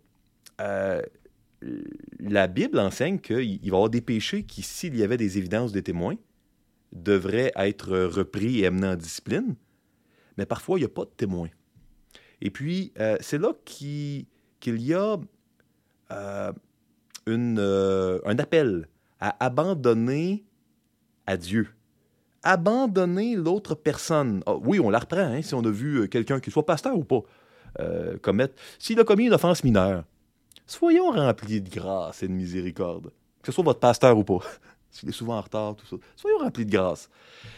la 0.58 2.46
Bible 2.46 2.78
enseigne 2.78 3.18
qu'il 3.18 3.36
va 3.36 3.42
y 3.42 3.68
avoir 3.68 3.90
des 3.90 4.00
péchés 4.00 4.44
qui, 4.44 4.62
s'il 4.62 4.96
y 4.96 5.02
avait 5.02 5.16
des 5.16 5.38
évidences 5.38 5.72
des 5.72 5.82
témoins, 5.82 6.16
devraient 6.92 7.52
être 7.56 7.96
repris 7.96 8.60
et 8.60 8.66
amenés 8.66 8.88
en 8.88 8.96
discipline, 8.96 9.54
mais 10.36 10.46
parfois, 10.46 10.78
il 10.78 10.82
n'y 10.82 10.86
a 10.86 10.90
pas 10.90 11.04
de 11.04 11.10
témoins. 11.16 11.48
Et 12.40 12.50
puis, 12.50 12.92
euh, 12.98 13.16
c'est 13.20 13.38
là 13.38 13.52
qu'il 13.64 14.26
y 14.64 14.94
a 14.94 15.16
euh, 16.12 16.52
euh, 17.28 18.20
un 18.24 18.38
appel 18.38 18.88
à 19.20 19.44
abandonner 19.44 20.44
à 21.26 21.36
Dieu. 21.36 21.68
Abandonner 22.42 23.34
l'autre 23.34 23.74
personne. 23.74 24.42
Ah, 24.46 24.56
oui, 24.56 24.78
on 24.78 24.90
la 24.90 24.98
reprend, 24.98 25.20
hein, 25.20 25.42
si 25.42 25.54
on 25.54 25.64
a 25.64 25.70
vu 25.70 26.08
quelqu'un, 26.08 26.38
qu'il 26.40 26.52
soit 26.52 26.66
pasteur 26.66 26.96
ou 26.96 27.04
pas, 27.04 27.22
commettre. 28.22 28.54
S'il 28.78 28.98
a 29.00 29.04
commis 29.04 29.26
une 29.26 29.34
offense 29.34 29.64
mineure, 29.64 30.04
soyons 30.66 31.10
remplis 31.10 31.60
de 31.60 31.70
grâce 31.70 32.22
et 32.22 32.28
de 32.28 32.32
miséricorde, 32.32 33.10
que 33.42 33.46
ce 33.46 33.52
soit 33.52 33.64
votre 33.64 33.80
pasteur 33.80 34.16
ou 34.18 34.24
pas. 34.24 34.40
S'il 34.90 35.08
est 35.08 35.12
souvent 35.12 35.36
en 35.36 35.42
retard, 35.42 35.76
tout 35.76 35.86
ça. 35.86 35.96
Soyons 36.16 36.38
remplis 36.38 36.64
de 36.64 36.70
grâce. 36.70 37.10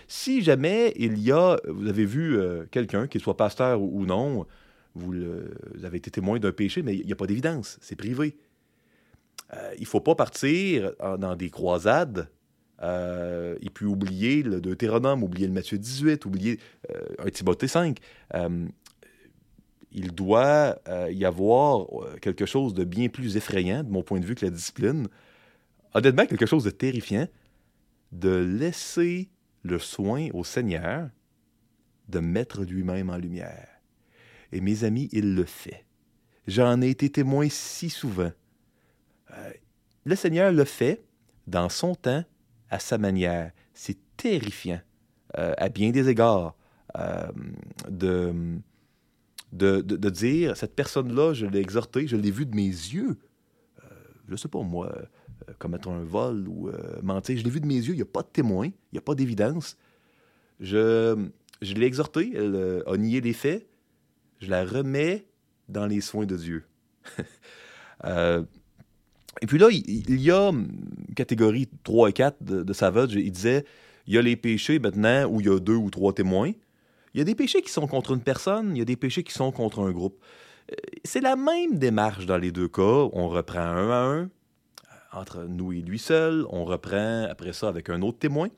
Si 0.08 0.42
jamais 0.42 0.92
il 0.96 1.18
y 1.18 1.30
a, 1.30 1.56
vous 1.68 1.86
avez 1.86 2.04
vu 2.04 2.40
quelqu'un, 2.72 3.06
qu'il 3.06 3.20
soit 3.20 3.36
pasteur 3.36 3.80
ou, 3.80 4.04
non, 4.06 4.44
vous, 4.94 5.14
avez 5.84 5.98
été 5.98 6.10
témoin 6.10 6.40
d'un 6.40 6.50
péché, 6.50 6.82
mais 6.82 6.96
il 6.96 7.06
n'y 7.06 7.12
a 7.12 7.16
pas 7.16 7.26
d'évidence, 7.26 7.78
c'est 7.80 7.94
privé. 7.94 8.36
Euh, 9.54 9.72
il 9.76 9.82
ne 9.82 9.86
faut 9.86 10.00
pas 10.00 10.14
partir 10.14 10.92
dans 11.18 11.36
des 11.36 11.50
croisades 11.50 12.28
euh, 12.82 13.56
et 13.60 13.70
puis 13.70 13.86
oublier 13.86 14.42
le 14.42 14.60
Deutéronome, 14.60 15.22
oublier 15.22 15.46
le 15.46 15.52
Matthieu 15.52 15.78
18, 15.78 16.24
oublier 16.26 16.60
euh, 16.90 17.00
un 17.18 17.30
Timothée 17.30 17.68
5. 17.68 17.98
Il 19.92 20.12
doit 20.12 20.78
y 21.10 21.24
avoir 21.24 21.86
quelque 22.20 22.46
chose 22.46 22.74
de 22.74 22.84
bien 22.84 23.08
plus 23.08 23.36
effrayant, 23.36 23.82
de 23.82 23.90
mon 23.90 24.02
point 24.02 24.20
de 24.20 24.26
vue, 24.26 24.34
que 24.34 24.44
la 24.44 24.50
discipline. 24.50 25.08
Honnêtement, 25.94 26.26
quelque 26.26 26.46
chose 26.46 26.64
de 26.64 26.70
terrifiant, 26.70 27.26
de 28.12 28.30
laisser 28.30 29.30
le 29.62 29.78
soin 29.78 30.28
au 30.34 30.44
Seigneur 30.44 31.08
de 32.08 32.20
mettre 32.20 32.62
lui-même 32.62 33.10
en 33.10 33.16
lumière. 33.16 33.68
Et 34.52 34.60
mes 34.60 34.84
amis, 34.84 35.08
il 35.12 35.34
le 35.34 35.44
fait. 35.44 35.84
J'en 36.46 36.80
ai 36.80 36.88
été 36.88 37.10
témoin 37.10 37.48
si 37.50 37.90
souvent. 37.90 38.32
Euh, 39.30 39.52
le 40.04 40.16
Seigneur 40.16 40.52
le 40.52 40.64
fait 40.64 41.04
dans 41.46 41.68
son 41.68 41.94
temps, 41.94 42.24
à 42.70 42.78
sa 42.78 42.98
manière. 42.98 43.52
C'est 43.74 43.98
terrifiant, 44.16 44.80
euh, 45.36 45.54
à 45.58 45.68
bien 45.68 45.90
des 45.90 46.08
égards, 46.08 46.56
euh, 46.96 47.30
de, 49.52 49.80
de, 49.80 50.10
dire, 50.10 50.56
cette 50.56 50.74
personne-là, 50.74 51.32
je 51.32 51.46
l'ai 51.46 51.60
exhortée, 51.60 52.06
je 52.06 52.16
l'ai 52.16 52.30
vue 52.30 52.46
de 52.46 52.54
mes 52.54 52.66
yeux. 52.66 53.16
je 54.26 54.32
ne 54.32 54.36
sais 54.36 54.48
pas, 54.48 54.60
moi, 54.60 54.94
commettre 55.58 55.88
un 55.88 56.02
vol 56.02 56.46
ou 56.48 56.70
mentir, 57.02 57.38
je 57.38 57.44
l'ai 57.44 57.50
vu 57.50 57.60
de 57.60 57.66
mes 57.66 57.76
yeux, 57.76 57.94
il 57.94 57.96
n'y 57.96 58.02
a 58.02 58.06
pas 58.06 58.22
de 58.22 58.28
témoin, 58.28 58.66
il 58.66 58.92
n'y 58.92 58.98
a 58.98 59.02
pas 59.02 59.14
d'évidence. 59.14 59.76
Je, 60.60 61.28
je 61.62 61.74
l'ai 61.74 61.86
exhortée, 61.86 62.32
elle 62.34 62.82
a 62.86 62.96
nié 62.96 63.20
les 63.20 63.32
faits, 63.32 63.66
je 64.40 64.50
la 64.50 64.64
remets 64.64 65.26
dans 65.68 65.86
les 65.86 66.00
soins 66.00 66.26
de 66.26 66.36
Dieu. 66.36 66.64
Euh, 68.04 68.44
et 69.42 69.46
puis 69.46 69.58
là, 69.58 69.66
il, 69.72 70.20
y 70.20 70.30
a 70.30 70.50
une 70.50 71.14
catégorie 71.16 71.68
3 71.82 72.10
et 72.10 72.12
4 72.12 72.44
de, 72.44 72.62
de 72.62 72.72
Savage. 72.72 73.14
Il 73.14 73.32
disait 73.32 73.64
il 74.06 74.14
y 74.14 74.18
a 74.18 74.22
les 74.22 74.36
péchés 74.36 74.78
maintenant 74.78 75.26
où 75.26 75.40
il 75.40 75.46
y 75.46 75.50
a 75.50 75.58
deux 75.58 75.74
ou 75.74 75.90
trois 75.90 76.12
témoins. 76.12 76.52
Il 77.14 77.18
y 77.18 77.20
a 77.20 77.24
des 77.24 77.34
péchés 77.34 77.62
qui 77.62 77.70
sont 77.70 77.86
contre 77.86 78.12
une 78.12 78.22
personne, 78.22 78.76
il 78.76 78.78
y 78.78 78.82
a 78.82 78.84
des 78.84 78.96
péchés 78.96 79.22
qui 79.22 79.32
sont 79.32 79.50
contre 79.52 79.80
un 79.80 79.90
groupe. 79.90 80.22
Euh, 80.70 80.74
c'est 81.04 81.20
la 81.20 81.36
même 81.36 81.78
démarche 81.78 82.26
dans 82.26 82.36
les 82.36 82.52
deux 82.52 82.68
cas. 82.68 83.08
On 83.12 83.28
reprend 83.28 83.60
un 83.60 83.90
à 83.90 83.96
un, 83.96 84.22
euh, 84.22 84.26
entre 85.12 85.44
nous 85.44 85.72
et 85.72 85.80
lui 85.80 85.98
seul. 85.98 86.44
On 86.50 86.64
reprend 86.64 87.26
après 87.30 87.52
ça 87.52 87.68
avec 87.68 87.90
un 87.90 88.02
autre 88.02 88.18
témoin. 88.18 88.48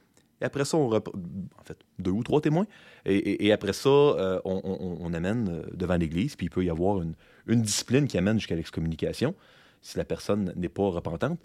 Et 0.40 0.44
après 0.44 0.64
ça, 0.64 0.76
on 0.76 0.88
reprend, 0.88 1.12
en 1.58 1.64
fait, 1.64 1.78
deux 1.98 2.10
ou 2.10 2.22
trois 2.22 2.40
témoins. 2.40 2.66
Et, 3.04 3.52
après 3.52 3.74
ça, 3.74 3.88
euh, 3.88 4.40
on, 4.44 5.12
amène 5.12 5.64
devant 5.72 5.96
l'Église, 5.96 6.34
puis 6.36 6.46
il 6.46 6.50
peut 6.50 6.64
y 6.64 6.70
avoir 6.70 7.02
une, 7.02 7.14
discipline 7.46 8.06
qui 8.06 8.16
amène 8.16 8.38
jusqu'à 8.38 8.54
l'excommunication 8.54 9.34
si 9.82 9.98
la 9.98 10.04
personne 10.04 10.52
n'est 10.56 10.68
pas 10.68 10.88
repentante. 10.88 11.38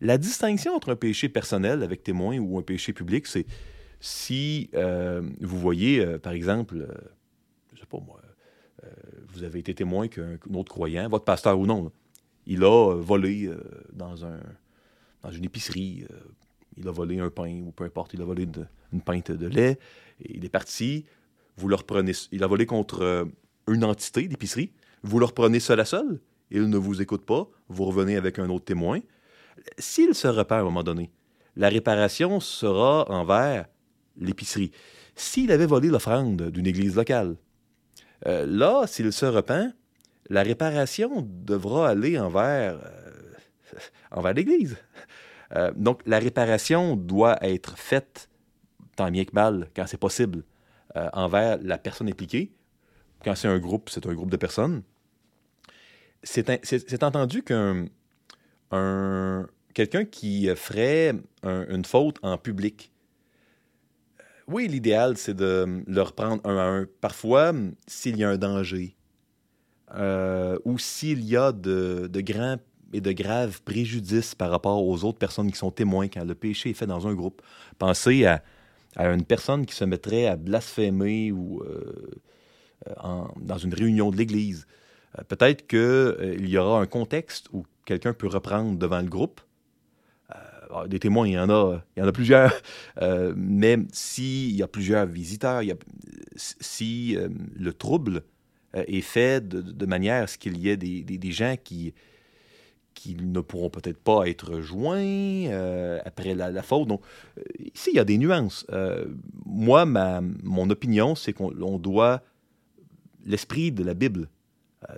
La 0.00 0.18
distinction 0.18 0.74
entre 0.74 0.92
un 0.92 0.96
péché 0.96 1.28
personnel 1.28 1.82
avec 1.82 2.02
témoin 2.02 2.38
ou 2.38 2.58
un 2.58 2.62
péché 2.62 2.92
public, 2.92 3.26
c'est 3.26 3.46
si 4.00 4.70
euh, 4.74 5.22
vous 5.40 5.58
voyez, 5.58 6.04
par 6.18 6.32
exemple, 6.32 6.86
je 7.74 7.80
sais 7.80 7.86
pas 7.86 7.98
moi, 7.98 8.20
vous 9.28 9.42
avez 9.42 9.58
été 9.58 9.74
témoin 9.74 10.06
qu'un 10.06 10.38
autre 10.54 10.70
croyant, 10.70 11.08
votre 11.08 11.24
pasteur 11.24 11.58
ou 11.58 11.66
non, 11.66 11.90
il 12.46 12.62
a 12.62 12.94
volé 12.94 13.50
dans, 13.92 14.24
un, 14.24 14.38
dans 15.22 15.30
une 15.32 15.44
épicerie, 15.44 16.04
il 16.76 16.86
a 16.86 16.90
volé 16.90 17.18
un 17.18 17.30
pain 17.30 17.62
ou 17.62 17.72
peu 17.72 17.84
importe, 17.84 18.14
il 18.14 18.22
a 18.22 18.24
volé 18.24 18.46
une 18.92 19.00
pinte 19.00 19.32
de 19.32 19.46
lait, 19.46 19.78
il 20.20 20.44
est 20.44 20.50
parti, 20.50 21.04
vous 21.56 21.68
le 21.68 21.74
reprenez, 21.74 22.12
il 22.32 22.44
a 22.44 22.46
volé 22.46 22.66
contre 22.66 23.02
euh, 23.02 23.24
une 23.68 23.84
entité 23.84 24.28
d'épicerie, 24.28 24.72
vous 25.02 25.18
le 25.18 25.24
reprenez 25.24 25.60
seul 25.60 25.80
à 25.80 25.84
seul, 25.84 26.20
il 26.50 26.68
ne 26.68 26.76
vous 26.76 27.02
écoute 27.02 27.24
pas, 27.24 27.48
vous 27.68 27.84
revenez 27.84 28.16
avec 28.16 28.38
un 28.38 28.48
autre 28.50 28.64
témoin. 28.64 29.00
S'il 29.78 30.14
se 30.14 30.28
repent 30.28 30.52
à 30.52 30.60
un 30.60 30.64
moment 30.64 30.82
donné, 30.82 31.10
la 31.56 31.68
réparation 31.68 32.40
sera 32.40 33.10
envers 33.10 33.66
l'épicerie. 34.18 34.72
S'il 35.14 35.52
avait 35.52 35.66
volé 35.66 35.88
l'offrande 35.88 36.50
d'une 36.50 36.66
église 36.66 36.96
locale, 36.96 37.36
euh, 38.26 38.46
là, 38.46 38.86
s'il 38.86 39.12
se 39.12 39.26
repent, 39.26 39.72
la 40.28 40.42
réparation 40.42 41.26
devra 41.28 41.88
aller 41.88 42.18
envers, 42.18 42.74
euh, 42.74 43.78
envers 44.10 44.34
l'Église. 44.34 44.76
donc, 45.76 46.02
la 46.06 46.18
réparation 46.18 46.96
doit 46.96 47.38
être 47.40 47.78
faite 47.78 48.28
tant 48.96 49.10
bien 49.10 49.24
que 49.24 49.32
mal, 49.32 49.68
quand 49.76 49.86
c'est 49.86 49.98
possible, 49.98 50.42
euh, 50.96 51.08
envers 51.12 51.58
la 51.62 51.78
personne 51.78 52.08
impliquée. 52.08 52.50
Quand 53.22 53.34
c'est 53.34 53.48
un 53.48 53.58
groupe, 53.58 53.90
c'est 53.90 54.06
un 54.06 54.14
groupe 54.14 54.30
de 54.30 54.36
personnes. 54.36 54.82
C'est 56.22 57.04
entendu 57.04 57.42
qu'un 57.42 57.86
un, 58.72 59.46
quelqu'un 59.74 60.04
qui 60.04 60.48
ferait 60.56 61.14
une 61.44 61.84
faute 61.84 62.18
en 62.22 62.36
public, 62.36 62.90
euh, 62.90 62.95
oui, 64.48 64.68
l'idéal, 64.68 65.16
c'est 65.16 65.34
de 65.34 65.82
le 65.86 66.02
reprendre 66.02 66.40
un 66.44 66.56
à 66.56 66.62
un. 66.62 66.86
Parfois, 67.00 67.52
s'il 67.86 68.16
y 68.16 68.24
a 68.24 68.30
un 68.30 68.38
danger, 68.38 68.96
euh, 69.94 70.58
ou 70.64 70.78
s'il 70.78 71.24
y 71.24 71.36
a 71.36 71.52
de, 71.52 72.08
grands 72.14 72.58
et 72.92 73.00
de 73.00 73.12
graves 73.12 73.60
préjudices 73.62 74.34
par 74.34 74.50
rapport 74.50 74.84
aux 74.84 75.04
autres 75.04 75.18
personnes 75.18 75.50
qui 75.50 75.58
sont 75.58 75.70
témoins 75.70 76.08
quand 76.08 76.24
le 76.24 76.34
péché 76.34 76.70
est 76.70 76.74
fait 76.74 76.86
dans 76.86 77.06
un 77.08 77.14
groupe. 77.14 77.42
Pensez 77.78 78.24
à, 78.24 78.42
une 78.96 79.24
personne 79.24 79.66
qui 79.66 79.74
se 79.74 79.84
mettrait 79.84 80.26
à 80.26 80.36
blasphémer 80.36 81.30
ou 81.32 81.62
euh, 81.62 81.92
euh, 82.88 83.24
dans 83.40 83.58
une 83.58 83.74
réunion 83.74 84.10
de 84.10 84.16
l'Église. 84.16 84.66
Peut-être 85.28 85.66
qu'il 85.66 86.48
y 86.48 86.58
aura 86.58 86.80
un 86.80 86.86
contexte 86.86 87.48
où 87.52 87.64
quelqu'un 87.84 88.12
peut 88.12 88.28
reprendre 88.28 88.78
devant 88.78 89.00
le 89.00 89.08
groupe. 89.08 89.40
Ah, 90.70 90.86
des 90.88 90.98
témoins, 90.98 91.26
il 91.26 91.34
y 91.34 91.38
en 91.38 91.50
a, 91.50 91.82
il 91.96 92.00
y 92.00 92.02
en 92.02 92.08
a 92.08 92.12
plusieurs. 92.12 92.52
mais 93.36 93.78
s'il 93.92 94.54
y 94.54 94.62
a 94.62 94.68
plusieurs 94.68 95.06
visiteurs, 95.06 95.62
si 96.36 97.16
le 97.56 97.72
trouble 97.72 98.22
est 98.74 99.00
fait 99.00 99.46
de, 99.46 99.86
manière 99.86 100.24
à 100.24 100.26
ce 100.26 100.38
qu'il 100.38 100.58
y 100.58 100.68
ait 100.68 100.76
des 100.76 101.32
gens 101.32 101.56
qui, 101.62 101.94
qui 102.96 103.14
ne 103.14 103.40
pourront 103.40 103.70
peut-être 103.70 103.98
pas 103.98 104.26
être 104.26 104.60
joints 104.60 104.96
euh, 104.98 106.00
après 106.04 106.34
la, 106.34 106.62
faute. 106.62 106.88
Donc, 106.88 107.02
euh, 107.38 107.42
ici, 107.74 107.90
il 107.92 107.96
y 107.96 108.00
a 108.00 108.04
des 108.04 108.18
nuances. 108.18 108.66
Euh, 108.72 109.04
moi, 109.44 109.84
ma, 109.84 110.22
mon 110.42 110.68
opinion, 110.70 111.14
c'est 111.14 111.34
qu'on 111.34 111.78
doit 111.78 112.22
l'esprit 113.24 113.70
de 113.70 113.84
la 113.84 113.94
Bible, 113.94 114.28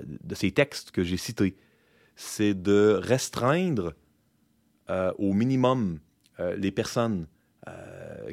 de 0.05 0.35
ces 0.35 0.53
textes 0.53 0.91
que 0.91 1.03
j'ai 1.03 1.17
cités, 1.17 1.57
c'est 2.15 2.55
de 2.55 2.99
restreindre 3.03 3.95
au 5.19 5.33
minimum 5.33 5.99
les 6.57 6.71
personnes 6.71 7.27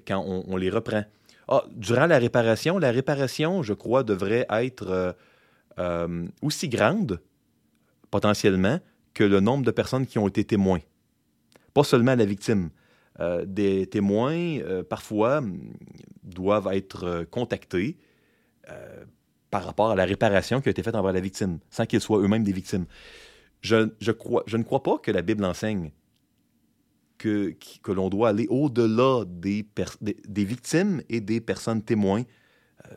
quand 0.08 0.24
on, 0.48 0.56
les 0.58 0.70
reprend. 0.70 1.04
Ah, 1.48 1.64
durant 1.76 2.08
la 2.08 2.18
réparation, 2.18 2.78
la 2.78 2.92
réparation, 2.92 3.64
je 3.64 3.74
crois, 3.74 4.04
devrait 4.04 4.46
être 4.50 5.16
aussi 6.42 6.70
grande, 6.70 7.22
potentiellement, 8.10 8.80
que 9.16 9.24
le 9.24 9.40
nombre 9.40 9.66
de 9.66 9.72
personnes 9.72 10.06
qui 10.06 10.20
ont 10.20 10.28
été 10.28 10.44
témoins. 10.44 10.82
Pas 11.74 11.84
seulement 11.84 12.16
la 12.16 12.26
victime. 12.26 12.70
Euh, 13.20 13.46
des 13.46 13.88
témoins, 13.88 14.60
euh, 14.60 14.84
parfois, 14.84 15.42
mm, 15.42 15.58
doivent 16.24 16.70
être 16.74 17.04
euh, 17.06 17.26
contactés 17.26 17.98
euh, 18.70 19.06
par 19.50 19.64
rapport 19.64 19.92
à 19.92 19.96
la 19.96 20.04
réparation 20.04 20.60
qui 20.60 20.68
a 20.68 20.72
été 20.72 20.84
faite 20.84 20.96
envers 20.96 21.14
la 21.14 21.22
victime, 21.22 21.60
sans 21.70 21.86
qu'ils 21.86 22.02
soient 22.02 22.20
eux-mêmes 22.20 22.44
des 22.44 22.52
victimes. 22.52 22.86
Je, 23.62 23.90
je 24.02 24.12
crois, 24.12 24.44
je 24.48 24.58
ne 24.58 24.64
crois 24.64 24.84
pas 24.84 24.98
que 24.98 25.12
la 25.12 25.22
Bible 25.22 25.46
enseigne 25.46 25.92
que, 27.18 27.56
que 27.84 27.92
l'on 27.92 28.10
doit 28.10 28.30
aller 28.30 28.48
au-delà 28.50 29.24
des, 29.26 29.66
des, 30.02 30.46
victimes 30.46 31.02
et 31.10 31.22
des 31.22 31.42
personnes 31.42 31.82
témoins. 31.82 32.24
Euh, 32.86 32.96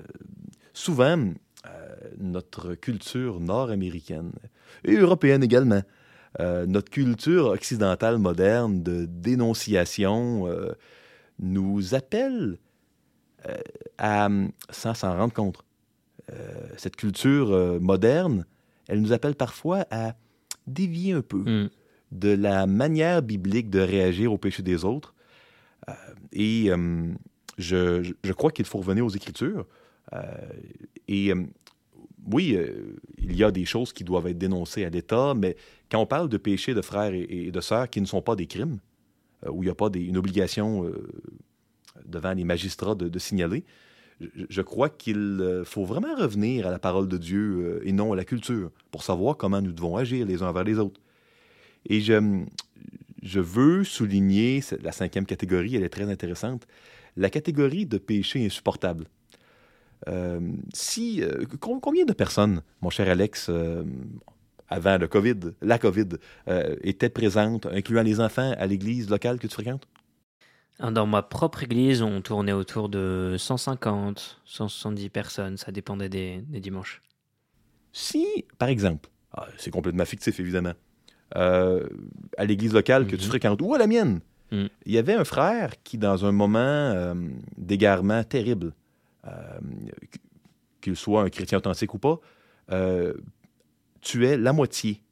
souvent, 0.73 1.19
euh, 1.67 1.97
notre 2.19 2.75
culture 2.75 3.41
nord-américaine 3.41 4.33
et 4.85 4.95
européenne 4.97 5.43
également, 5.43 5.83
euh, 6.41 6.67
notre 6.67 6.91
culture 6.91 7.47
occidentale 7.47 8.19
moderne 8.19 8.83
de 8.83 9.07
dénonciation 9.07 10.49
nous 11.39 11.95
appelle 11.95 12.59
à, 13.99 14.29
sans 14.71 14.95
s'en 14.95 15.17
rendre 15.17 15.33
compte, 15.33 15.65
cette 16.77 16.97
culture 16.97 17.81
moderne, 17.81 18.45
elle 18.89 19.01
nous 19.01 19.13
appelle 19.13 19.35
parfois 19.35 19.87
à 19.91 20.15
dévier 20.67 21.13
un 21.13 21.23
peu 21.23 21.39
Mm. 21.39 21.71
De 22.13 22.31
la 22.31 22.67
manière 22.67 23.23
biblique 23.23 23.71
de 23.71 23.81
réagir 23.81 24.33
au 24.33 24.39
péché 24.39 24.63
des 24.63 24.85
autres. 24.85 25.15
Euh, 25.89 25.93
et 26.33 26.71
euh, 26.71 27.13
je, 27.59 28.13
je- 28.23 28.33
crois 28.33 28.51
qu'il 28.51 28.65
faut 28.65 28.79
revenir 28.79 29.05
aux 29.05 29.11
Écritures. 29.11 29.67
Euh, 30.15 30.23
et 31.07 31.33
oui, 32.31 32.59
il 33.19 33.37
y 33.37 33.45
a 33.45 33.51
des 33.51 33.65
choses 33.65 33.93
qui 33.93 34.05
doivent 34.05 34.27
être 34.27 34.39
dénoncées 34.39 34.85
à 34.85 34.91
l'État, 34.91 35.35
mais 35.35 35.57
quand 35.91 36.01
on 36.01 36.07
parle 36.07 36.29
de 36.29 36.37
péchés 36.37 36.75
de 36.75 36.83
frères 36.83 37.13
et, 37.15 37.51
de 37.51 37.61
sœurs 37.61 37.89
qui 37.89 38.01
ne 38.01 38.07
sont 38.07 38.21
pas 38.23 38.37
des 38.37 38.47
crimes, 38.47 38.79
où 39.49 39.63
il 39.63 39.67
n'y 39.67 39.71
a 39.71 39.75
pas 39.75 39.89
une 39.95 40.17
obligation 40.19 40.91
devant 42.05 42.33
les 42.35 42.45
magistrats 42.45 42.95
de, 42.95 43.19
signaler, 43.19 43.65
je, 44.21 44.45
je 44.49 44.63
crois 44.63 44.91
qu'il 44.91 45.63
faut 45.65 45.85
vraiment 45.85 46.15
revenir 46.17 46.67
à 46.67 46.71
la 46.71 46.79
parole 46.79 47.09
de 47.09 47.17
Dieu 47.17 47.81
et 47.85 47.93
non 47.93 48.13
à 48.13 48.17
la 48.17 48.25
culture 48.25 48.71
pour 48.91 49.03
savoir 49.03 49.37
comment 49.37 49.63
nous 49.63 49.73
devons 49.73 49.97
agir 49.97 50.27
les 50.27 50.43
uns 50.43 50.49
envers 50.49 50.65
les 50.65 50.79
autres. 50.79 51.01
Et 51.89 52.01
je, 52.01 52.45
je 53.23 53.41
veux 53.41 53.85
souligner 53.85 54.63
la 54.83 54.93
cinquième 54.93 55.27
catégorie, 55.27 55.75
elle 55.77 55.85
est 55.85 55.89
très 55.89 56.11
intéressante, 56.11 56.67
la 57.17 57.31
catégorie 57.31 57.87
de 57.87 57.99
péché 57.99 58.45
insupportable. 58.45 59.07
Euh, 60.07 60.41
si, 60.73 61.23
euh, 61.23 61.45
com- 61.59 61.81
combien 61.81 62.05
de 62.05 62.13
personnes, 62.13 62.63
mon 62.81 62.91
cher 62.91 63.09
Alex, 63.09 63.49
euh, 63.49 63.83
avant 64.69 64.99
le 64.99 65.09
COVID, 65.09 65.55
la 65.63 65.79
COVID, 65.79 66.09
étaient 66.83 67.09
présentes, 67.09 67.67
incluant 67.67 68.03
les 68.03 68.21
enfants, 68.21 68.55
à 68.59 68.67
l'église 68.67 69.09
locale 69.09 69.39
que 69.39 69.47
tu 69.47 69.55
fréquentes? 69.55 69.89
Dans 70.79 71.07
ma 71.07 71.23
propre 71.23 71.65
église, 71.65 72.03
on 72.03 72.21
tournait 72.21 72.53
autour 72.53 72.89
de 72.89 73.35
150, 73.37 74.41
170 74.45 75.09
personnes, 75.09 75.57
ça 75.57 75.73
dépendait 75.73 76.09
des, 76.11 76.43
des 76.47 76.61
dimanches. 76.61 77.01
Si, 77.93 78.45
par 78.59 78.69
exemple, 78.69 79.09
ah, 79.33 79.49
c'est 79.57 79.71
complètement 79.71 80.05
fictif 80.05 80.39
évidemment, 80.39 80.75
euh, 81.37 81.87
à 82.37 82.45
l'église 82.45 82.73
locale 82.73 83.07
que 83.07 83.17
tu 83.17 83.25
Mhm. 83.25 83.29
fréquentes 83.29 83.61
ou 83.63 83.75
à 83.75 83.79
la 83.79 83.87
mienne, 83.87 84.21
Mhm. 84.53 84.69
il 84.87 84.93
y 84.93 84.99
avait 84.99 85.13
un 85.15 85.25
frère 85.25 85.73
qui, 85.83 85.99
dans 85.99 86.25
un 86.25 86.33
moment 86.33 86.59
euh, 86.59 87.15
d'égarement 87.57 88.25
terrible, 88.25 88.73
euh, 89.27 89.31
qu- 90.11 90.19
qu'il 90.81 90.97
soit 90.97 91.23
un 91.23 91.29
chrétien 91.29 91.59
authentique 91.59 91.93
ou 91.95 91.99
pas, 91.99 92.19
tuait 94.01 94.37
la 94.37 94.53
moitié 94.53 95.03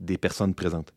des 0.00 0.16
personnes 0.18 0.54
présentes. 0.54 0.92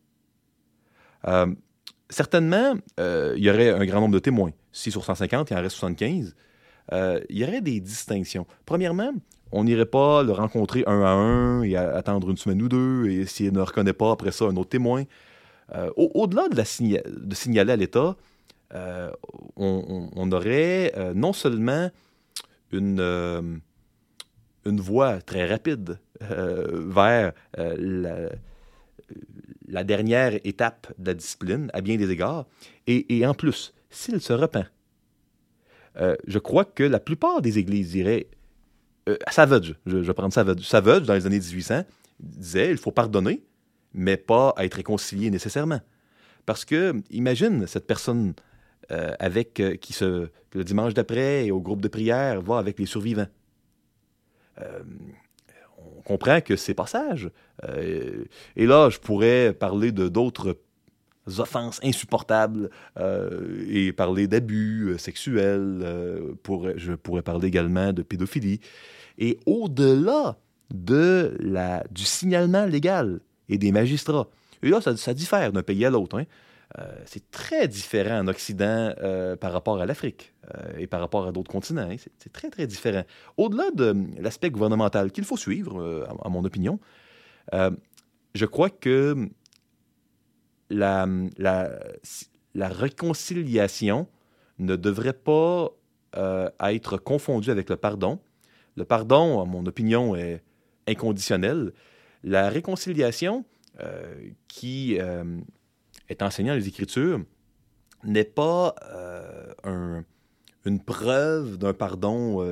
Certainement, 2.10 2.74
il 2.98 3.42
y 3.42 3.50
aurait 3.50 3.70
un 3.70 3.84
grand 3.86 4.00
nombre 4.00 4.14
de 4.14 4.18
témoins. 4.18 4.52
Si 4.72 4.90
sur 4.90 5.04
150, 5.04 5.50
il 5.50 5.56
en 5.56 5.60
reste 5.62 5.76
75, 5.76 6.34
euh, 6.92 7.20
il 7.30 7.38
y 7.38 7.44
aurait 7.44 7.60
des 7.60 7.80
distinctions. 7.80 8.46
Premièrement, 8.66 9.12
on 9.52 9.64
n'irait 9.64 9.86
pas 9.86 10.22
le 10.22 10.32
rencontrer 10.32 10.84
un 10.86 11.02
à 11.02 11.10
un 11.10 11.62
et 11.62 11.76
attendre 11.76 12.30
une 12.30 12.36
semaine 12.36 12.60
ou 12.62 12.68
deux, 12.68 13.08
et 13.08 13.26
s'il 13.26 13.52
ne 13.52 13.60
reconnaît 13.60 13.92
pas 13.92 14.12
après 14.12 14.32
ça 14.32 14.46
un 14.46 14.56
autre 14.56 14.70
témoin. 14.70 15.04
Euh, 15.74 15.90
au- 15.96 16.10
Au-delà 16.14 16.48
de, 16.48 16.62
signaler 17.34 17.72
à 17.72 17.76
l'État, 17.76 18.16
euh, 18.74 19.10
on, 19.56 20.32
aurait 20.32 20.92
non 21.14 21.32
seulement 21.32 21.90
une, 22.72 23.60
une 24.64 24.80
voie 24.80 25.20
très 25.22 25.46
rapide 25.46 25.98
vers 26.20 27.32
la, 27.56 28.28
la 29.68 29.84
dernière 29.84 30.38
étape 30.44 30.92
de 30.98 31.06
la 31.06 31.14
discipline, 31.14 31.70
à 31.72 31.80
bien 31.80 31.96
des 31.96 32.10
égards, 32.10 32.46
et, 32.86 33.16
et 33.16 33.26
en 33.26 33.34
plus, 33.34 33.72
s'il 33.90 34.20
se 34.20 34.32
repent, 34.32 34.66
euh, 36.00 36.16
je 36.26 36.38
crois 36.38 36.64
que 36.64 36.82
la 36.82 37.00
plupart 37.00 37.40
des 37.40 37.58
églises 37.58 37.90
diraient 37.90 38.28
euh, 39.08 39.16
Savage, 39.30 39.74
je, 39.86 40.02
je 40.02 40.06
vais 40.06 40.14
prendre 40.14 40.32
Savage. 40.32 40.60
Savage, 40.60 41.02
dans 41.02 41.14
les 41.14 41.26
années 41.26 41.38
1800, 41.38 41.84
disait 42.20 42.70
il 42.70 42.78
faut 42.78 42.90
pardonner, 42.90 43.42
mais 43.92 44.16
pas 44.16 44.54
être 44.58 44.74
réconcilié 44.74 45.30
nécessairement. 45.30 45.80
Parce 46.46 46.64
que, 46.64 46.94
imagine 47.10 47.66
cette 47.66 47.86
personne 47.86 48.34
euh, 48.92 49.12
avec 49.18 49.62
qui 49.80 49.96
le 50.02 50.64
dimanche 50.64 50.94
d'après 50.94 51.50
au 51.50 51.60
groupe 51.60 51.80
de 51.80 51.88
prière 51.88 52.40
va 52.42 52.58
avec 52.58 52.78
les 52.78 52.86
survivants. 52.86 53.28
On 55.78 56.02
comprend 56.02 56.40
que 56.40 56.56
c'est 56.56 56.74
passage. 56.74 57.30
Euh, 57.64 58.24
et 58.56 58.66
là, 58.66 58.90
je 58.90 58.98
pourrais 58.98 59.52
parler 59.52 59.92
de 59.92 60.08
d'autres 60.08 60.58
offenses 61.38 61.80
insupportables 61.82 62.70
euh, 62.98 63.64
et 63.68 63.92
parler 63.92 64.26
d'abus 64.26 64.88
euh, 64.88 64.98
sexuels. 64.98 65.80
euh, 65.82 66.34
je 66.76 66.92
pourrais 66.92 67.22
parler 67.22 67.48
également 67.48 67.92
de 67.92 68.02
pédophilie. 68.02 68.60
Et 69.18 69.38
au-delà 69.46 70.36
de 70.72 71.36
la, 71.40 71.84
du 71.90 72.04
signalement 72.04 72.66
légal 72.66 73.20
et 73.48 73.58
des 73.58 73.72
magistrats, 73.72 74.28
et 74.62 74.70
là, 74.70 74.80
ça, 74.80 75.14
diffère 75.14 75.52
d'un 75.52 75.62
pays 75.62 75.84
à 75.84 75.90
l'autre. 75.90 76.18
hein. 76.18 76.24
C'est 77.04 77.30
très 77.30 77.68
différent 77.68 78.18
en 78.20 78.26
Occident 78.28 78.92
par 79.38 79.52
rapport 79.52 79.78
à 79.80 79.86
l'Afrique 79.86 80.32
et 80.78 80.86
par 80.86 81.00
rapport 81.00 81.26
à 81.26 81.32
d'autres 81.32 81.50
continents. 81.52 81.88
hein. 81.88 81.96
C'est, 82.18 82.32
très, 82.32 82.48
très 82.48 82.66
différent. 82.66 83.04
Au-delà 83.36 83.70
de 83.72 83.94
l'aspect 84.18 84.50
gouvernemental 84.50 85.12
qu'il 85.12 85.24
faut 85.24 85.36
suivre, 85.36 86.06
à, 86.08 86.26
à 86.26 86.28
mon 86.30 86.44
opinion, 86.44 86.80
je 87.52 88.46
crois 88.46 88.70
que 88.70 89.28
la, 90.74 91.06
la, 91.38 91.70
la 92.54 92.68
réconciliation 92.68 94.08
ne 94.58 94.76
devrait 94.76 95.12
pas 95.32 95.70
euh, 96.16 96.50
être 96.60 96.96
confondue 96.98 97.50
avec 97.50 97.68
le 97.70 97.76
pardon. 97.76 98.20
Le 98.76 98.84
pardon, 98.84 99.40
à 99.40 99.44
mon 99.44 99.64
opinion, 99.66 100.16
est 100.16 100.42
inconditionnel. 100.86 101.72
La 102.22 102.48
réconciliation, 102.48 103.44
euh, 103.80 104.30
qui 104.48 104.98
euh, 105.00 105.24
est 106.08 106.22
enseignée 106.22 106.50
dans 106.50 106.56
les 106.56 106.68
Écritures, 106.68 107.20
n'est 108.02 108.24
pas 108.24 108.74
un- 109.64 110.04
une 110.64 110.80
preuve 110.82 111.56
d'un 111.58 111.72
pardon 111.72 112.44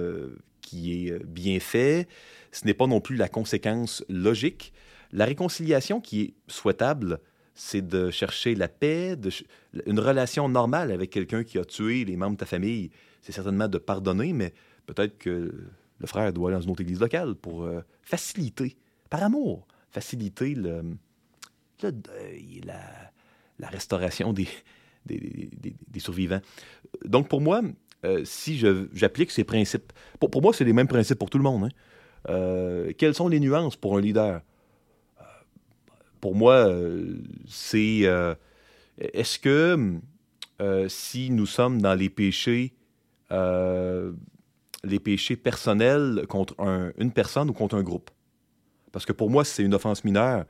qui 0.63 1.09
est 1.09 1.25
bien 1.25 1.61
fait. 1.61 2.09
Ce 2.53 2.65
n'est 2.65 2.75
pas 2.75 2.87
non 2.87 3.01
plus 3.01 3.17
la 3.17 3.29
conséquence 3.29 4.05
logique. 4.09 4.73
La 5.13 5.27
réconciliation 5.27 6.01
qui 6.01 6.23
est 6.23 6.35
souhaitable, 6.47 7.21
c'est 7.55 7.87
de 7.87 8.11
chercher 8.11 8.55
la 8.55 8.69
paix, 8.69 9.17
une 9.87 10.01
relation 10.01 10.49
normale 10.49 10.91
avec 10.91 11.11
quelqu'un 11.11 11.45
qui 11.45 11.59
a 11.59 11.65
tué 11.65 12.05
les 12.05 12.17
membres 12.17 12.33
de 12.33 12.39
ta 12.39 12.47
famille. 12.47 12.91
C'est 13.21 13.33
certainement 13.33 13.69
de 13.69 13.79
pardonner, 13.79 14.33
mais 14.33 14.53
peut-être 14.87 15.19
que 15.19 15.53
le 15.99 16.07
frère 16.07 16.33
doit 16.33 16.49
aller 16.49 16.59
dans 16.59 16.65
une 16.65 16.71
autre 16.71 16.81
église 16.81 17.01
locale 17.01 17.35
pour 17.35 17.65
euh, 17.65 17.81
faciliter, 18.03 18.77
par 19.11 19.23
amour, 19.23 19.67
faciliter 19.91 20.55
le, 20.55 20.83
deuil, 21.81 22.63
la, 22.65 23.69
restauration 23.69 24.33
des, 24.33 24.49
des, 25.07 26.01
survivants. 26.01 26.41
Donc, 27.05 27.29
pour 27.29 27.41
moi, 27.41 27.63
euh, 28.05 28.23
si 28.25 28.59
j'applique 28.93 29.31
ces 29.31 29.45
principes, 29.45 29.93
pour, 30.19 30.31
pour 30.31 30.43
moi, 30.43 30.53
c'est 30.53 30.65
les 30.65 30.73
mêmes 30.73 30.89
principes 30.89 31.19
pour 31.19 31.31
tout 31.31 31.39
le 31.39 31.45
monde. 31.45 31.65
hein. 31.65 31.69
Euh, 32.29 32.93
quelles 32.97 33.15
sont 33.15 33.29
les 33.29 33.41
nuances 33.41 33.77
pour 33.77 33.97
un 33.97 34.01
leader? 34.01 34.43
Pour 36.23 36.37
moi, 36.37 36.55
euh, 36.69 37.17
c'est 37.49 38.03
euh, 38.05 38.35
est-ce 38.97 39.41
que 39.41 39.99
euh, 40.61 40.89
si 40.89 41.31
nous 41.31 41.47
sommes 41.47 41.83
dans 41.83 41.95
les 41.95 42.09
péchés, 42.09 42.75
les 43.31 45.01
péchés 45.01 45.37
personnels 45.37 46.27
contre 46.29 46.55
un- 46.61 46.93
une 46.97 47.11
personne 47.11 47.51
ou 47.51 47.53
contre 47.53 47.75
un 47.77 47.83
groupe? 47.83 48.11
Parce 48.93 49.05
que 49.05 49.13
pour 49.13 49.31
moi, 49.31 49.45
si 49.45 49.55
c'est 49.55 49.63
une 49.65 49.75
offense 49.75 50.05
mineure, 50.05 50.45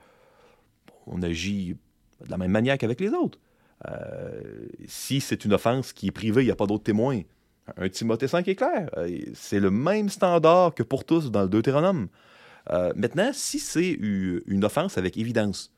on 1.06 1.22
agit 1.22 1.76
de 2.24 2.30
la 2.30 2.36
même 2.36 2.50
manière 2.50 2.76
qu'avec 2.76 3.00
les 3.00 3.10
autres. 3.14 3.38
Si 4.86 5.20
c'est 5.20 5.44
une 5.46 5.54
offense 5.54 5.92
qui 5.94 6.08
est 6.08 6.12
privée, 6.12 6.42
il 6.42 6.46
n'y 6.46 6.50
a 6.52 6.56
pas 6.56 6.66
d'autres 6.66 6.84
témoins. 6.84 7.22
Un 7.78 7.88
Timothée 7.88 8.28
5 8.28 8.46
est 8.48 8.56
clair. 8.56 8.90
C'est 9.34 9.60
le 9.60 9.70
même 9.70 10.08
standard 10.10 10.74
que 10.74 10.82
pour 10.82 11.04
tous 11.04 11.30
dans 11.30 11.42
le 11.42 11.48
Deutéronome. 11.48 12.08
Euh, 12.70 12.92
maintenant, 12.94 13.30
si 13.32 13.58
c'est 13.58 13.90
une 13.90 14.64
offense 14.64 14.98
avec 14.98 15.16
évidence, 15.16 15.72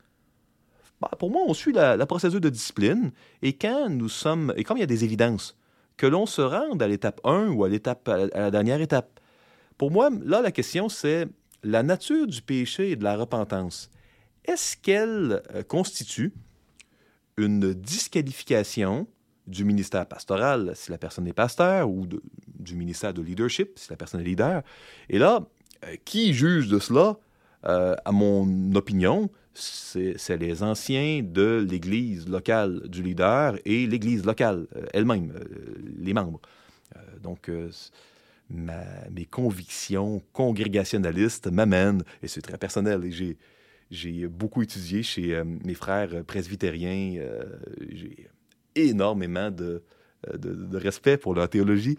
bah, 1.00 1.10
pour 1.18 1.30
moi, 1.30 1.42
on 1.46 1.54
suit 1.54 1.72
la, 1.72 2.06
procédure 2.06 2.40
de 2.40 2.48
discipline. 2.48 3.12
Et 3.42 3.54
quand 3.54 3.88
nous 3.88 4.08
sommes, 4.08 4.52
et 4.56 4.64
comme 4.64 4.76
il 4.76 4.80
y 4.80 4.84
a 4.84 4.86
des 4.86 5.04
évidences, 5.04 5.56
que 5.96 6.06
l'on 6.06 6.26
se 6.26 6.40
rende 6.42 6.82
à 6.82 6.88
l'étape 6.88 7.20
1 7.24 7.48
ou 7.48 7.64
à 7.64 7.68
l'étape 7.68 8.08
à 8.08 8.26
la 8.26 8.50
dernière 8.50 8.80
étape, 8.80 9.20
pour 9.78 9.90
moi, 9.90 10.10
là, 10.24 10.40
la 10.40 10.52
question, 10.52 10.88
c'est 10.88 11.26
la 11.62 11.82
nature 11.82 12.26
du 12.26 12.42
péché 12.42 12.90
et 12.90 12.96
de 12.96 13.04
la 13.04 13.16
repentance. 13.16 13.90
Est-ce 14.44 14.76
qu'elle 14.76 15.42
euh, 15.54 15.62
constitue 15.62 16.32
une 17.36 17.74
disqualification 17.74 19.08
du 19.46 19.64
ministère 19.64 20.06
pastoral 20.06 20.72
si 20.74 20.90
la 20.90 20.98
personne 20.98 21.26
est 21.26 21.32
pasteur 21.32 21.90
ou 21.90 22.06
du 22.06 22.76
ministère 22.76 23.12
de 23.12 23.20
leadership 23.20 23.78
si 23.78 23.90
la 23.90 23.96
personne 23.96 24.20
est 24.20 24.24
leader? 24.24 24.62
Et 25.08 25.18
là, 25.18 25.46
qui 26.04 26.34
juge 26.34 26.68
de 26.68 26.78
cela? 26.78 27.18
Euh, 27.66 27.96
à 28.04 28.12
mon 28.12 28.74
opinion, 28.74 29.30
c'est 29.54 30.36
les 30.36 30.62
anciens 30.62 31.22
de 31.22 31.66
l'Église 31.68 32.28
locale 32.28 32.82
du 32.88 33.02
leader 33.02 33.56
et 33.64 33.86
l'Église 33.86 34.24
locale 34.24 34.66
elle-même, 34.92 35.32
les 35.98 36.12
membres. 36.12 36.40
donc, 37.22 37.48
mes 38.50 39.24
convictions 39.30 40.22
congrégationalistes 40.32 41.50
m'amènent, 41.50 42.02
et 42.22 42.28
c'est 42.28 42.42
très 42.42 42.58
personnel, 42.58 43.04
et 43.04 43.36
j'ai, 43.90 44.26
beaucoup 44.26 44.62
étudié 44.62 45.02
chez 45.02 45.34
euh, 45.34 45.44
mes 45.44 45.74
frères 45.74 46.24
presbytériens, 46.24 47.16
euh, 47.18 47.44
j'ai 47.90 48.28
énormément 48.74 49.50
de, 49.50 49.82
euh, 50.32 50.36
de, 50.36 50.76
respect 50.76 51.16
pour 51.16 51.34
leur 51.34 51.48
théologie. 51.48 51.98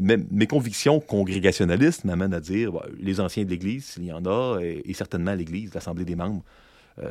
mais 0.00 0.18
mes 0.30 0.46
convictions 0.46 1.00
congrégationalistes 1.00 2.04
m'amènent 2.04 2.34
à 2.34 2.40
dire 2.40 2.72
les 2.98 3.20
anciens 3.20 3.44
de 3.44 3.50
l'Église, 3.50 3.84
s'il 3.84 4.04
y 4.04 4.12
en 4.12 4.24
a, 4.24 4.60
et, 4.62 4.94
certainement 4.94 5.34
l'Église, 5.34 5.74
l'Assemblée 5.74 6.04
des 6.04 6.16
membres, 6.16 6.42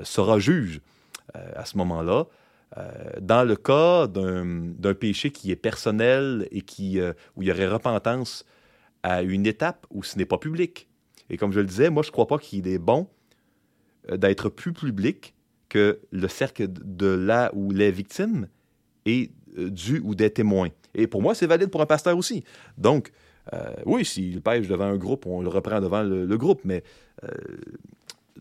sera 0.03 0.39
juge 0.39 0.79
à 1.33 1.65
ce 1.65 1.77
moment-là. 1.77 2.25
dans 3.21 3.43
le 3.43 3.55
cas 3.55 4.07
d'un 4.07 4.93
péché 4.93 5.31
qui 5.31 5.51
est 5.51 5.57
personnel 5.57 6.47
et 6.51 6.61
qui, 6.61 6.99
où 7.35 7.43
il 7.43 7.47
y 7.49 7.51
aurait 7.51 7.67
repentance 7.67 8.45
à 9.03 9.21
une 9.21 9.45
étape 9.45 9.85
où 9.91 10.03
ce 10.03 10.17
n'est 10.17 10.25
pas 10.25 10.37
public. 10.37 10.87
Et 11.29 11.37
comme 11.37 11.51
je 11.51 11.59
le 11.59 11.65
disais, 11.65 11.89
moi, 11.89 12.03
je 12.03 12.09
ne 12.09 12.13
crois 12.13 12.27
pas 12.27 12.37
qu'il 12.37 12.67
est 12.67 12.79
bon 12.79 13.07
euh, 14.09 14.17
d'être 14.17 14.49
plus 14.49 14.73
public 14.73 15.35
que 15.69 15.99
le 16.11 16.27
cercle 16.27 16.67
de 16.69 17.07
là 17.07 17.51
où 17.53 17.71
les 17.71 17.91
victimes 17.91 18.47
et 19.05 19.31
euh, 19.31 19.42
du 19.57 19.99
ou 19.99 20.15
des 20.15 20.29
témoins. 20.29 20.69
Et 20.93 21.07
pour 21.07 21.21
moi, 21.21 21.35
c'est 21.35 21.47
valide 21.47 21.69
pour 21.69 21.81
un 21.81 21.85
pasteur 21.85 22.17
aussi. 22.17 22.43
Donc, 22.77 23.11
euh, 23.53 23.73
oui, 23.85 24.05
s'il 24.05 24.41
pêche 24.41 24.67
devant 24.67 24.85
un 24.85 24.97
groupe, 24.97 25.25
on 25.25 25.41
le 25.41 25.49
reprend 25.49 25.81
devant 25.81 26.03
le, 26.03 26.37
groupe, 26.37 26.61
mais... 26.63 26.83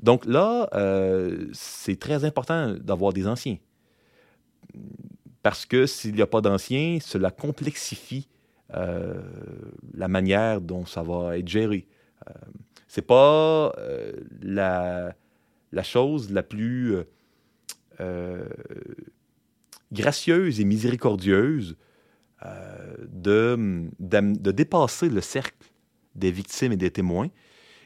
donc 0.01 0.25
là, 0.27 0.69
c'est 1.53 1.99
très 1.99 2.25
important 2.25 2.75
d'avoir 2.75 3.13
des 3.13 3.27
anciens. 3.27 3.59
Parce 5.43 5.67
que 5.67 5.87
s'il 5.87 6.15
n'y 6.15 6.23
a 6.23 6.27
pas 6.27 6.41
d'anciens, 6.41 6.99
cela 7.01 7.31
complexifie 7.31 8.29
euh, 8.75 9.21
la 9.95 10.09
manière 10.09 10.61
dont 10.61 10.87
ça 10.87 11.03
va 11.03 11.37
être 11.37 11.49
géré. 11.49 11.87
Euh, 12.29 12.33
c'est 12.87 13.03
pas 13.03 13.75
euh, 13.79 14.13
la, 14.41 15.15
la, 15.73 15.83
chose 15.83 16.31
la 16.31 16.43
plus 16.43 16.97
gracieuse 19.93 20.61
et 20.61 20.65
miséricordieuse 20.65 21.77
de, 23.09 23.89
de, 24.01 24.51
dépasser 24.51 25.09
le 25.09 25.21
cercle 25.21 25.55
des 26.17 26.33
victimes 26.33 26.73
et 26.73 26.77
des 26.77 26.91
témoins. 26.91 27.29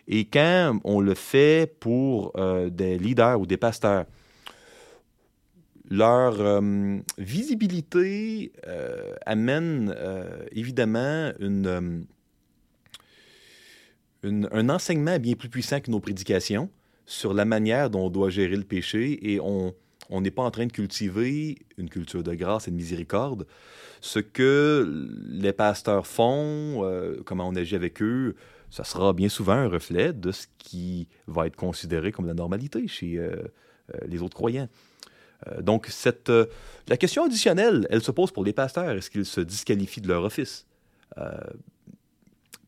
Et 0.08 0.24
quand 0.24 0.80
on 0.84 1.00
le 1.00 1.14
fait 1.14 1.76
pour 1.78 2.32
des 2.70 2.96
leaders 2.96 3.38
ou 3.38 3.46
des 3.46 3.58
pasteurs, 3.58 4.06
leur 5.90 6.40
euh, 6.40 6.98
visibilité 7.18 8.52
euh, 8.66 9.14
amène 9.24 9.94
euh, 9.96 10.44
évidemment 10.52 11.32
une, 11.38 12.06
un 14.22 14.68
enseignement 14.68 15.18
bien 15.18 15.34
plus 15.34 15.48
puissant 15.48 15.80
que 15.80 15.90
nos 15.90 16.00
prédications 16.00 16.70
sur 17.04 17.34
la 17.34 17.44
manière 17.44 17.90
dont 17.90 18.06
on 18.06 18.10
doit 18.10 18.30
gérer 18.30 18.56
le 18.56 18.64
péché 18.64 19.32
et 19.32 19.40
on 19.40 19.74
n'est 20.10 20.30
pas 20.30 20.42
en 20.42 20.50
train 20.50 20.66
de 20.66 20.72
cultiver 20.72 21.58
une 21.78 21.88
culture 21.88 22.22
de 22.22 22.34
grâce 22.34 22.68
et 22.68 22.70
de 22.70 22.76
miséricorde. 22.76 23.46
Ce 24.00 24.18
que 24.18 25.08
les 25.28 25.52
pasteurs 25.52 26.06
font, 26.06 26.84
comment 27.24 27.48
on 27.48 27.56
agit 27.56 27.74
avec 27.74 28.02
eux, 28.02 28.36
ça 28.70 28.84
sera 28.84 29.12
bien 29.12 29.28
souvent 29.28 29.54
un 29.54 29.68
reflet 29.68 30.12
de 30.12 30.32
ce 30.32 30.46
qui 30.58 31.08
va 31.26 31.46
être 31.46 31.56
considéré 31.56 32.12
comme 32.12 32.26
la 32.26 32.34
normalité 32.34 32.86
chez 32.86 33.20
les 34.06 34.22
autres 34.22 34.36
croyants. 34.36 34.68
Euh, 35.48 35.62
donc, 35.62 35.86
cette, 35.88 36.30
euh, 36.30 36.46
la 36.88 36.96
question 36.96 37.24
additionnelle, 37.24 37.86
elle 37.90 38.02
se 38.02 38.10
pose 38.10 38.30
pour 38.30 38.44
les 38.44 38.52
pasteurs. 38.52 38.90
Est-ce 38.90 39.10
qu'ils 39.10 39.26
se 39.26 39.40
disqualifient 39.40 40.00
de 40.00 40.08
leur 40.08 40.24
office? 40.24 40.66
Euh, 41.18 41.30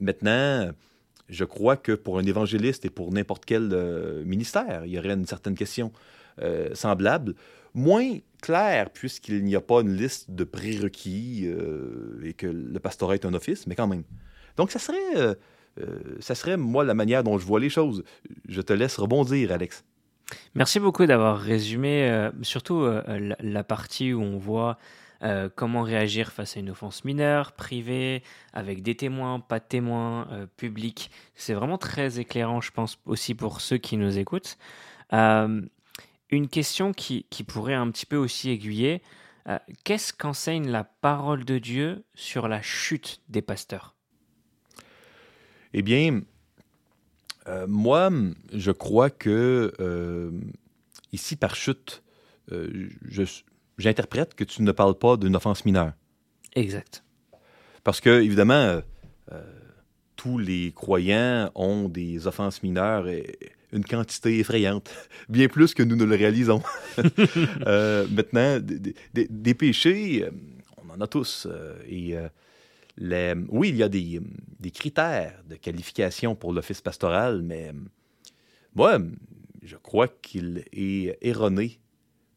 maintenant, 0.01 0.71
je 1.29 1.45
crois 1.45 1.77
que 1.77 1.93
pour 1.93 2.19
un 2.19 2.25
évangéliste 2.25 2.85
et 2.85 2.91
pour 2.91 3.13
n'importe 3.13 3.45
quel 3.45 3.69
ministère, 4.25 4.83
il 4.85 4.93
y 4.93 4.99
aurait 4.99 5.13
une 5.13 5.27
certaine 5.27 5.55
question 5.55 5.93
semblable, 6.73 7.35
moins 7.75 8.19
claire 8.41 8.91
puisqu'il 8.91 9.45
n'y 9.45 9.57
a 9.57 9.61
pas 9.61 9.81
une 9.81 9.95
liste 9.95 10.31
de 10.31 10.45
prérequis 10.45 11.47
et 12.25 12.33
que 12.35 12.47
le 12.47 12.79
pastorat 12.79 13.15
est 13.15 13.27
un 13.27 13.35
office, 13.35 13.67
mais 13.67 13.75
quand 13.75 13.89
même. 13.89 14.05
Donc, 14.57 14.71
ça 14.71 14.79
serait, 14.79 15.37
ça 16.21 16.35
serait, 16.35 16.57
moi, 16.57 16.85
la 16.85 16.95
manière 16.95 17.23
dont 17.23 17.39
je 17.39 17.45
vois 17.45 17.61
les 17.61 17.71
choses. 17.71 18.05
Je 18.49 18.61
te 18.63 18.73
laisse 18.73 18.97
rebondir, 18.97 19.53
Alex. 19.53 19.85
Merci 20.55 20.81
beaucoup 20.81 21.07
d'avoir 21.07 21.39
résumé 21.39 22.09
euh, 22.11 22.31
surtout 22.43 22.83
euh, 22.83 23.35
la, 23.41 23.65
partie 23.65 24.13
où 24.13 24.23
on 24.23 24.39
voit 24.39 24.79
euh, 25.23 25.49
comment 25.55 25.83
réagir 25.83 26.33
face 26.33 26.57
à 26.57 26.61
une 26.61 26.71
offense 26.71 27.05
mineure, 27.05 27.53
privée, 27.53 28.23
avec 28.53 28.83
des 28.83 28.95
témoins, 28.95 29.41
pas 29.41 29.59
de 29.59 29.65
témoins, 29.65 30.49
publics. 30.57 31.11
C'est 31.35 31.55
vraiment 31.55 31.79
très 31.79 32.21
éclairant, 32.21 32.61
je 32.61 32.71
pense, 32.71 32.99
aussi 33.07 33.35
pour 33.35 33.61
ceux 33.61 33.79
qui 33.79 33.97
nous 33.97 34.19
écoutent. 34.19 34.59
une 35.13 36.49
question 36.51 36.93
qui, 36.93 37.27
qui, 37.31 37.45
pourrait 37.45 37.75
un 37.75 37.91
petit 37.91 38.07
peu 38.07 38.17
aussi 38.17 38.51
aiguiller, 38.51 39.03
qu'est-ce 39.85 40.13
qu'enseigne 40.13 40.69
la 40.69 40.85
parole 40.85 41.45
de 41.45 41.59
Dieu 41.59 42.05
sur 42.15 42.49
la 42.49 42.63
chute 42.63 43.23
des 43.29 43.43
pasteurs? 43.43 43.95
Eh 45.73 45.83
bien, 45.83 46.23
euh, 47.49 47.67
moi, 47.67 48.11
je 48.53 48.71
crois 48.71 49.11
que 49.11 49.73
euh, 49.81 50.31
ici, 51.13 51.37
par 51.37 51.57
chute, 51.57 52.03
euh, 52.53 52.89
j'interprète 53.79 54.35
que 54.35 54.45
tu 54.45 54.63
ne 54.63 54.73
parles 54.73 54.99
pas 54.99 55.17
d'une 55.17 55.37
offense 55.37 55.65
mineure. 55.65 55.93
Exact. 56.55 57.05
Parce 57.85 58.01
que, 58.01 58.21
évidemment, 58.21 58.81
tous 60.17 60.39
les 60.39 60.73
croyants 60.73 61.51
ont 61.55 61.89
des 61.89 62.27
offenses 62.27 62.63
mineures 62.63 63.09
et 63.09 63.39
une 63.73 63.85
quantité 63.85 64.39
effrayante, 64.41 64.91
bien 65.29 65.49
plus 65.49 65.75
que 65.75 65.83
nous 65.83 65.97
ne 65.97 66.05
le 66.05 66.17
réalisons. 66.17 66.63
maintenant, 68.11 68.59
des, 68.61 69.55
péchés, 69.55 70.29
on 70.77 70.91
en 70.91 71.01
a 71.01 71.07
tous. 71.07 71.47
et 71.89 72.17
oui, 73.49 73.69
il 73.69 73.77
y 73.77 73.83
a 73.83 73.89
des, 73.89 74.21
critères 74.73 75.43
de 75.49 75.57
qualification 75.57 76.35
pour 76.35 76.53
l'office 76.53 76.81
pastoral, 76.81 77.43
mais 77.43 77.73
moi, 78.75 78.99
je 79.63 79.77
crois 79.77 80.09
qu'il 80.09 80.65
est 80.73 81.17
erroné 81.23 81.81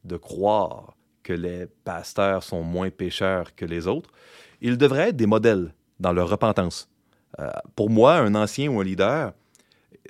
de 0.04 0.18
croire 0.18 0.96
que 1.32 1.38
les 1.38 1.68
pasteurs 1.84 2.44
sont 2.44 2.64
moins 2.64 2.90
pécheurs 2.90 3.56
que 3.56 3.66
les 3.66 3.88
autres. 3.88 4.10
Ils 4.62 4.78
devraient 4.78 5.10
être 5.10 5.16
des 5.16 5.26
modèles 5.26 5.74
dans 6.00 6.12
leur 6.12 6.30
repentance. 6.30 6.90
Euh, 7.40 7.50
pour 7.76 7.90
moi, 7.90 8.18
un 8.18 8.36
ancien 8.36 8.70
ou 8.70 8.82
un 8.82 8.84
leader, 8.84 9.34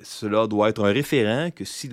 cela 0.01 0.47
doit 0.47 0.69
être 0.69 0.83
un 0.83 0.91
référent 0.91 1.51
que 1.51 1.63
si 1.63 1.87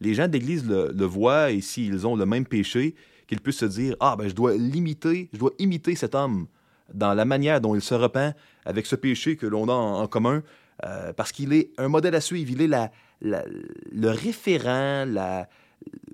les, 0.00 0.14
gens 0.14 0.26
d'Église 0.26 0.66
le, 0.66 0.90
le, 0.92 1.04
voient 1.04 1.52
et 1.52 1.60
s'ils 1.60 2.06
ont 2.06 2.16
le 2.16 2.26
même 2.26 2.44
péché, 2.44 2.94
qu'ils 3.28 3.40
puissent 3.40 3.58
se 3.58 3.66
dire 3.66 3.94
Ah, 4.00 4.16
ben, 4.18 4.28
je 4.28 4.34
dois 4.34 4.54
limiter, 4.56 5.28
je 5.32 5.38
dois 5.38 5.52
imiter 5.58 5.94
cet 5.94 6.14
homme 6.14 6.46
dans 6.92 7.14
la 7.14 7.24
manière 7.24 7.60
dont 7.60 7.74
il 7.74 7.82
se 7.82 7.94
repent 7.94 8.34
avec 8.64 8.86
ce 8.86 8.96
péché 8.96 9.36
que 9.36 9.46
l'on 9.46 9.68
a 9.68 9.72
en, 9.72 10.06
commun, 10.08 10.42
euh, 10.84 11.12
parce 11.12 11.30
qu'il 11.30 11.52
est 11.52 11.70
un 11.78 11.88
modèle 11.88 12.14
à 12.16 12.20
suivre, 12.20 12.50
il 12.50 12.60
est 12.62 12.90
le 13.22 14.10
référent, 14.10 15.04
la, 15.06 15.48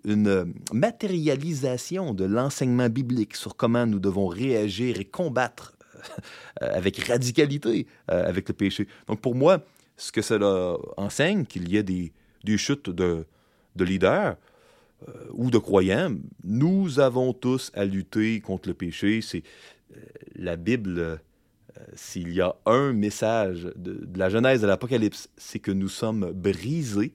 une 0.05 0.53
matérialisation 0.73 2.15
de 2.15 2.25
l'enseignement 2.25 2.89
biblique 2.89 3.37
sur 3.37 3.57
comment 3.57 3.87
nous 3.87 3.99
devons 3.99 4.27
réagir 4.27 5.01
et 5.01 5.05
combattre 5.05 5.77
euh, 6.63 6.71
avec 6.75 6.99
radicalité 7.05 7.87
euh, 8.11 8.29
avec 8.29 8.49
le 8.49 8.55
péché. 8.55 8.89
Donc 9.07 9.21
pour 9.21 9.35
moi, 9.35 9.65
ce 9.97 10.13
que 10.13 10.23
cela 10.23 10.77
enseigne, 10.97 11.45
qu'il 11.45 11.69
y 11.69 11.77
ait 11.77 11.83
des, 11.83 12.13
des 12.45 12.59
chutes 12.59 12.91
de, 12.91 13.27
de 13.77 13.85
leaders, 13.85 14.37
ou 15.31 15.49
de 15.53 15.59
croyants, 15.59 16.17
nous 16.43 16.99
avons 16.99 17.33
tous 17.33 17.71
à 17.75 17.85
lutter 17.85 18.41
contre 18.41 18.69
le 18.69 18.75
péché. 18.75 19.21
C'est, 19.23 19.45
la 20.35 20.57
Bible, 20.57 20.99
euh, 20.99 21.17
s'il 21.95 22.33
y 22.33 22.41
a 22.41 22.57
un 22.67 22.93
message 22.93 23.69
de, 23.77 24.07
la 24.17 24.29
Genèse 24.29 24.61
de 24.61 24.67
l'Apocalypse, 24.67 25.29
c'est 25.37 25.59
que 25.59 25.71
nous 25.71 25.89
sommes 25.89 26.33
brisés, 26.33 27.15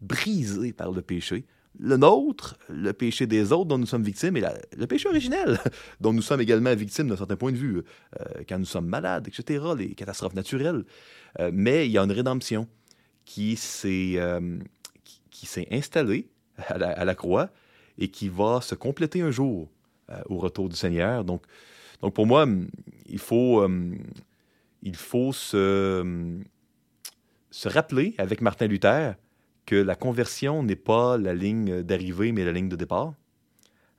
brisés 0.00 0.72
par 0.72 0.92
le 0.92 1.02
péché. 1.02 1.44
Le 1.78 1.96
nôtre, 1.96 2.58
le 2.68 2.92
péché 2.92 3.26
des 3.26 3.52
autres 3.52 3.66
dont 3.66 3.78
nous 3.78 3.86
sommes 3.86 4.02
victimes 4.02 4.36
et 4.36 4.42
le 4.76 4.86
péché 4.86 5.08
originel 5.08 5.58
dont 6.00 6.12
nous 6.12 6.22
sommes 6.22 6.40
également 6.40 6.74
victimes 6.74 7.08
d'un 7.08 7.16
certain 7.16 7.36
point 7.36 7.52
de 7.52 7.56
vue, 7.56 7.78
euh, 8.20 8.24
quand 8.48 8.58
nous 8.58 8.64
sommes 8.64 8.86
malades, 8.86 9.28
etc., 9.28 9.64
les 9.76 9.94
catastrophes 9.94 10.34
naturelles. 10.34 10.84
Euh, 11.38 11.50
mais 11.52 11.86
il 11.86 11.92
y 11.92 11.98
a 11.98 12.02
une 12.02 12.12
rédemption 12.12 12.66
qui 13.24 13.56
s'est 13.56 14.14
euh, 14.16 14.58
qui, 15.30 15.46
s'est 15.46 15.68
installée 15.70 16.28
à 16.66 17.04
la, 17.04 17.14
croix 17.14 17.48
et 17.96 18.08
qui 18.08 18.28
va 18.28 18.60
se 18.60 18.74
compléter 18.74 19.22
un 19.22 19.30
jour 19.30 19.70
au 20.28 20.36
retour 20.36 20.68
du 20.68 20.76
Seigneur. 20.76 21.24
Donc, 21.24 21.44
donc 22.02 22.12
pour 22.12 22.26
moi, 22.26 22.46
il 23.06 23.18
faut, 23.18 23.66
il 24.82 24.96
faut 24.96 25.32
se, 25.32 26.36
se 27.50 27.68
rappeler 27.68 28.14
avec 28.18 28.42
Martin 28.42 28.66
Luther 28.66 29.14
que 29.66 29.76
la 29.76 29.94
conversion 29.94 30.62
n'est 30.62 30.76
pas 30.76 31.18
la 31.18 31.34
ligne 31.34 31.82
d'arrivée, 31.82 32.32
mais 32.32 32.44
la 32.44 32.52
ligne 32.52 32.68
de 32.68 32.76
départ, 32.76 33.14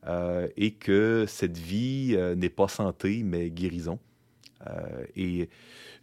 euh, 0.07 0.47
et 0.57 0.73
que 0.73 1.25
cette 1.27 1.57
vie 1.57 2.15
euh, 2.15 2.33
n'est 2.35 2.49
pas 2.49 2.67
santé, 2.67 3.21
mais 3.23 3.51
guérison. 3.51 3.99
Euh, 4.67 5.05
et 5.15 5.49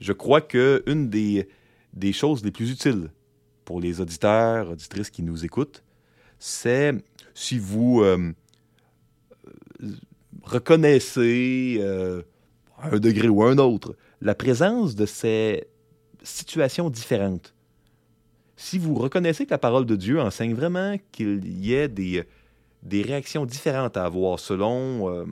je 0.01 0.12
crois 0.12 0.40
qu'une 0.40 1.11
des, 1.11 1.49
des 1.94 2.12
choses 2.12 2.44
les 2.44 2.53
plus 2.53 2.71
utiles 2.71 3.11
pour 3.64 3.81
les 3.81 4.01
auditeurs, 4.01 4.71
auditrices 4.71 5.11
qui 5.11 5.23
nous 5.23 5.44
écoutent, 5.44 5.83
c'est 6.38 6.94
si 7.35 7.59
vous 7.59 8.05
reconnaissez 10.44 11.83
un 12.81 12.99
degré 12.99 13.29
ou 13.29 13.42
un 13.42 13.59
autre 13.59 13.97
la 14.21 14.35
présence 14.35 14.94
de 14.94 15.05
ces 15.05 15.66
situations 16.23 16.90
différentes 16.90 17.55
si 18.59 18.77
vous 18.77 18.94
reconnaissez 18.94 19.47
que 19.47 19.51
la 19.51 19.59
parole 19.59 19.87
de 19.87 19.94
Dieu 19.94 20.21
enseigne 20.21 20.53
vraiment 20.53 20.97
qu'il 21.12 21.47
y 21.64 21.75
ait 21.75 21.87
des, 21.87 22.25
des 22.83 23.03
réactions 23.03 23.47
différentes 23.47 23.97
à 23.97 24.05
avoir 24.05 24.40
selon, 24.40 25.09
euh, 25.09 25.25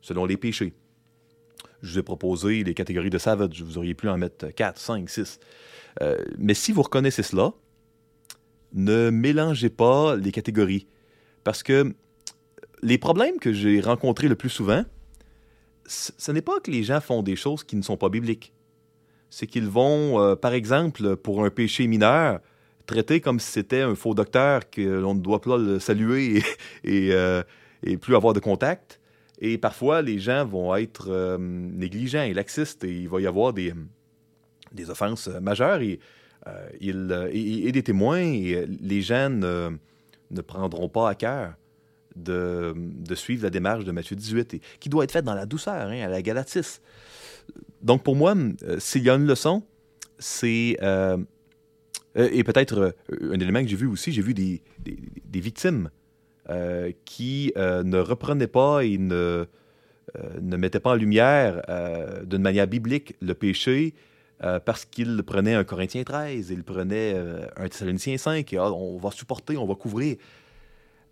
selon 0.00 0.24
les 0.26 0.36
péchés, 0.36 0.72
je 1.82 1.92
vous 1.92 1.98
ai 1.98 2.02
proposé 2.04 2.62
les 2.62 2.72
catégories 2.72 3.10
de 3.10 3.18
savage, 3.18 3.62
vous 3.62 3.78
auriez 3.78 3.94
pu 3.94 4.08
en 4.08 4.16
mettre 4.16 4.46
4, 4.46 4.78
5, 4.78 5.10
6. 5.10 5.40
mais 6.38 6.54
si 6.54 6.70
vous 6.70 6.82
reconnaissez 6.82 7.24
cela, 7.24 7.52
ne 8.72 9.10
mélangez 9.10 9.68
pas 9.68 10.14
les 10.14 10.30
catégories. 10.30 10.86
Parce 11.42 11.64
que 11.64 11.94
les 12.82 12.98
problèmes 12.98 13.40
que 13.40 13.52
j'ai 13.52 13.80
rencontrés 13.80 14.28
le 14.28 14.36
plus 14.36 14.50
souvent, 14.50 14.84
ce 15.86 16.32
n'est 16.32 16.42
pas 16.42 16.60
que 16.60 16.70
les 16.70 16.84
gens 16.84 17.00
font 17.00 17.22
des 17.22 17.36
choses 17.36 17.64
qui 17.64 17.74
ne 17.74 17.82
sont 17.82 17.96
pas 17.96 18.08
bibliques 18.08 18.52
c'est 19.36 19.46
qu'ils 19.46 19.68
vont, 19.68 20.18
euh, 20.18 20.34
par 20.34 20.54
exemple, 20.54 21.14
pour 21.16 21.44
un 21.44 21.50
péché 21.50 21.86
mineur, 21.86 22.40
traiter 22.86 23.20
comme 23.20 23.38
si 23.38 23.50
c'était 23.50 23.82
un 23.82 23.94
faux 23.94 24.14
docteur 24.14 24.70
que 24.70 24.80
l'on 24.80 25.14
ne 25.14 25.20
doit 25.20 25.42
pas 25.42 25.58
le 25.58 25.78
saluer 25.78 26.42
euh, 26.86 27.42
et, 27.82 27.98
plus 27.98 28.16
avoir 28.16 28.32
de 28.32 28.40
contact. 28.40 28.98
Et 29.38 29.58
parfois, 29.58 30.00
les 30.00 30.18
gens 30.18 30.46
vont 30.46 30.74
être 30.74 31.08
euh, 31.10 31.36
négligents 31.38 32.22
et 32.22 32.32
laxistes 32.32 32.82
et 32.84 33.02
il 33.02 33.10
va 33.10 33.20
y 33.20 33.26
avoir 33.26 33.52
des, 33.52 33.74
des 34.72 34.88
offenses 34.88 35.28
majeures 35.28 35.82
et, 35.82 36.00
des 36.80 37.82
témoins. 37.82 38.22
Et 38.22 38.64
les 38.66 39.02
gens 39.02 39.28
ne, 39.28 40.40
prendront 40.46 40.88
pas 40.88 41.10
à 41.10 41.14
cœur 41.14 41.52
de, 42.14 42.74
suivre 43.14 43.42
la 43.42 43.50
démarche 43.50 43.84
de 43.84 43.92
Matthieu 43.92 44.16
18, 44.16 44.62
qui 44.80 44.88
doit 44.88 45.04
être 45.04 45.12
faite 45.12 45.26
dans 45.26 45.34
la 45.34 45.44
douceur, 45.44 45.88
hein, 45.88 46.00
à 46.00 46.08
la 46.08 46.22
Galatis 46.22 46.80
donc 47.86 48.02
pour 48.02 48.16
moi, 48.16 48.34
euh, 48.64 48.80
s'il 48.80 49.04
y 49.04 49.10
a 49.10 49.14
une 49.14 49.26
leçon, 49.26 49.62
c'est... 50.18 50.76
Euh, 50.82 51.16
euh, 52.18 52.28
et 52.32 52.42
peut-être 52.42 52.96
un 53.22 53.38
élément 53.38 53.62
que 53.62 53.68
j'ai 53.68 53.76
vu 53.76 53.86
aussi, 53.86 54.10
j'ai 54.10 54.22
vu 54.22 54.34
des, 54.34 54.60
victimes 55.32 55.90
qui 57.04 57.52
ne 57.56 57.98
reprenaient 57.98 58.46
pas 58.46 58.84
et 58.84 58.98
ne, 58.98 59.44
ne 60.40 60.56
mettaient 60.56 60.80
pas 60.80 60.92
en 60.92 60.94
lumière 60.94 61.60
d'une 62.24 62.40
manière 62.40 62.66
biblique 62.66 63.16
le 63.20 63.34
péché 63.34 63.94
parce 64.38 64.84
qu'ils 64.84 65.22
prenaient 65.24 65.54
un 65.54 65.64
Corinthien 65.64 66.04
13, 66.04 66.50
ils 66.50 66.64
prenaient 66.64 67.16
un 67.56 67.68
Thessaloniciens 67.68 68.16
5, 68.16 68.52
et 68.52 68.56
ah, 68.56 68.72
on 68.72 68.96
va 68.96 69.10
supporter, 69.10 69.56
on 69.56 69.66
va 69.66 69.74
couvrir. 69.74 70.16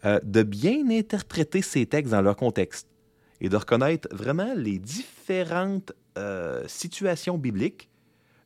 de 0.04 0.42
bien 0.42 0.88
interpréter 0.90 1.60
ces 1.60 1.84
textes 1.84 2.12
dans 2.12 2.22
leur 2.22 2.36
contexte 2.36 2.88
et 3.40 3.48
de 3.48 3.56
reconnaître 3.56 4.08
vraiment 4.12 4.54
les 4.56 4.78
différentes 4.78 5.92
euh, 6.16 6.66
situation 6.68 7.38
biblique 7.38 7.90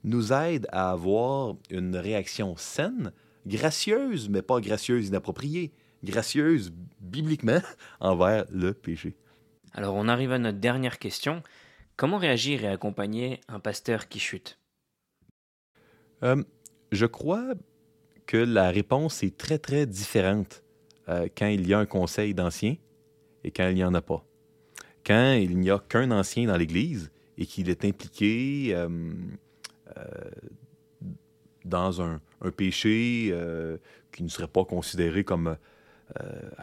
nous 0.04 0.32
aide 0.32 0.66
à 0.72 0.90
avoir 0.90 1.56
une 1.70 1.96
réaction 1.96 2.56
saine, 2.56 3.12
gracieuse, 3.46 4.28
mais 4.28 4.42
pas 4.42 4.60
gracieuse 4.60 5.08
inappropriée, 5.08 5.72
gracieuse 6.04 6.72
bibliquement 7.00 7.60
envers 8.00 8.44
le 8.50 8.72
péché. 8.72 9.16
Alors 9.72 9.94
on 9.94 10.08
arrive 10.08 10.32
à 10.32 10.38
notre 10.38 10.58
dernière 10.58 10.98
question. 10.98 11.42
Comment 11.96 12.18
réagir 12.18 12.64
et 12.64 12.68
accompagner 12.68 13.40
un 13.48 13.60
pasteur 13.60 14.08
qui 14.08 14.18
chute? 14.18 14.58
Euh, 16.22 16.42
Je 16.92 17.06
crois 17.06 17.54
que 18.26 18.36
la 18.36 18.70
réponse 18.70 19.22
est 19.22 19.36
très 19.36 19.58
très 19.58 19.86
différente 19.86 20.62
euh, 21.08 21.28
quand 21.36 21.46
il 21.48 21.66
y 21.66 21.74
a 21.74 21.78
un 21.78 21.86
conseil 21.86 22.34
d'ancien 22.34 22.76
et 23.44 23.50
quand 23.50 23.68
il 23.68 23.74
n'y 23.74 23.84
en 23.84 23.94
a 23.94 24.02
pas. 24.02 24.24
Quand 25.04 25.32
il 25.32 25.58
n'y 25.58 25.70
a 25.70 25.78
qu'un 25.78 26.10
ancien 26.10 26.46
dans 26.46 26.56
l'Église, 26.56 27.10
et 27.38 27.46
qu'il 27.46 27.70
est 27.70 27.84
impliqué 27.84 28.74
euh, 28.74 28.88
euh, 29.96 30.02
dans 31.64 32.02
un, 32.02 32.20
péché 32.56 33.30
euh, 33.32 33.78
qui 34.12 34.24
ne 34.24 34.28
serait 34.28 34.48
pas 34.48 34.64
considéré 34.64 35.24
comme 35.24 35.56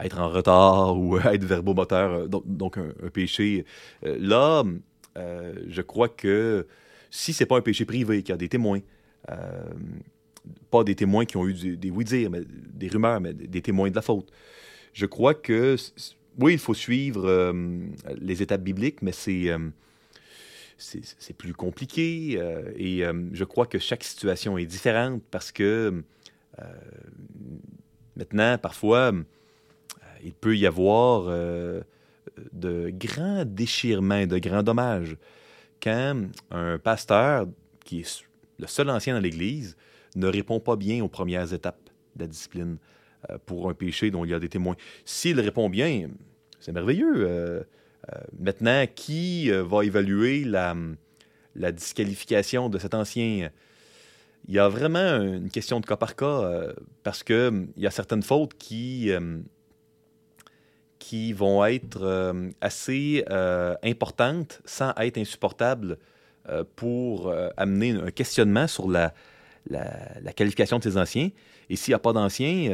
être 0.00 0.18
en 0.18 0.28
retard 0.28 0.98
ou 0.98 1.18
être 1.18 1.44
verbomoteur, 1.44 2.28
donc, 2.28 2.42
donc 2.46 2.78
un, 2.78 3.08
péché. 3.10 3.64
là, 4.02 4.64
je 5.14 5.82
crois 5.82 6.08
que 6.08 6.66
si 7.10 7.32
c'est 7.32 7.46
pas 7.46 7.56
un 7.56 7.60
péché 7.60 7.84
privé, 7.84 8.22
qu'il 8.22 8.30
y 8.30 8.32
a 8.32 8.36
des 8.36 8.48
témoins, 8.48 8.80
pas 10.70 10.82
des 10.82 10.96
témoins 10.96 11.24
qui 11.24 11.36
ont 11.36 11.46
eu 11.46 11.76
des, 11.76 11.90
oui-dire, 11.90 12.30
mais 12.30 12.40
des 12.44 12.88
rumeurs, 12.88 13.20
mais 13.20 13.32
des 13.34 13.62
témoins 13.62 13.88
de 13.88 13.94
la 13.94 14.02
faute. 14.02 14.32
Je 14.92 15.06
crois 15.06 15.34
que, 15.34 15.76
oui, 16.40 16.54
il 16.54 16.58
faut 16.58 16.74
suivre 16.74 17.54
les 18.20 18.42
étapes 18.42 18.62
bibliques, 18.62 19.00
mais 19.00 19.12
c'est 19.12 19.52
c'est 20.78 21.36
plus 21.36 21.54
compliqué. 21.54 22.36
Euh, 22.38 22.72
et 22.76 23.04
euh, 23.04 23.28
je 23.32 23.44
crois 23.44 23.66
que 23.66 23.78
chaque 23.78 24.04
situation 24.04 24.58
est 24.58 24.66
différente 24.66 25.22
parce 25.30 25.52
que 25.52 26.02
euh, 26.58 26.64
maintenant, 28.16 28.58
parfois, 28.58 29.12
il 30.22 30.32
peut 30.32 30.56
y 30.56 30.66
avoir 30.66 31.24
de 32.52 32.90
grands 32.90 33.44
déchirements, 33.44 34.26
de 34.26 34.38
grands 34.38 34.62
dommages. 34.62 35.16
Quand 35.82 36.22
un 36.50 36.78
pasteur, 36.78 37.46
qui 37.84 38.00
est 38.00 38.24
le 38.58 38.66
seul 38.66 38.88
ancien 38.90 39.14
dans 39.14 39.20
l'Église, 39.20 39.76
ne 40.14 40.26
répond 40.26 40.60
pas 40.60 40.76
bien 40.76 41.04
aux 41.04 41.08
premières 41.08 41.52
étapes 41.52 41.90
de 42.16 42.22
la 42.22 42.26
discipline 42.26 42.78
pour 43.44 43.68
un 43.68 43.74
péché 43.74 44.10
dont 44.10 44.24
il 44.24 44.30
y 44.30 44.34
a 44.34 44.38
des 44.38 44.48
témoins. 44.48 44.76
S'il 45.04 45.38
répond 45.40 45.68
bien, 45.68 46.08
c'est 46.58 46.72
merveilleux. 46.72 47.66
Euh, 48.12 48.18
maintenant, 48.38 48.84
qui 48.94 49.50
euh, 49.50 49.64
va 49.64 49.84
évaluer 49.84 50.44
la, 50.44 50.76
la, 51.56 51.72
disqualification 51.72 52.68
de 52.68 52.78
cet 52.78 52.94
ancien? 52.94 53.50
Il 54.46 54.54
y 54.54 54.60
a 54.60 54.68
vraiment 54.68 55.22
une 55.22 55.50
question 55.50 55.80
de 55.80 55.86
cas 55.86 55.96
par 55.96 56.14
cas 56.14 56.26
euh, 56.26 56.72
parce 57.02 57.24
qu'il 57.24 57.68
y 57.76 57.86
a 57.86 57.90
certaines 57.90 58.22
fautes 58.22 58.54
qui, 58.54 59.10
qui 61.00 61.32
vont 61.32 61.64
être 61.64 62.32
assez 62.60 63.24
importantes 63.82 64.60
sans 64.64 64.92
être 64.98 65.18
insupportables 65.18 65.98
pour 66.76 67.34
amener 67.56 67.90
un 67.90 68.12
questionnement 68.12 68.68
sur 68.68 68.88
la, 68.88 69.12
la, 69.68 70.32
qualification 70.32 70.78
de 70.78 70.84
ces 70.84 70.96
anciens. 70.96 71.30
Et 71.68 71.74
s'il 71.74 71.90
n'y 71.90 71.96
a 71.96 71.98
pas 71.98 72.12
d'anciens, 72.12 72.70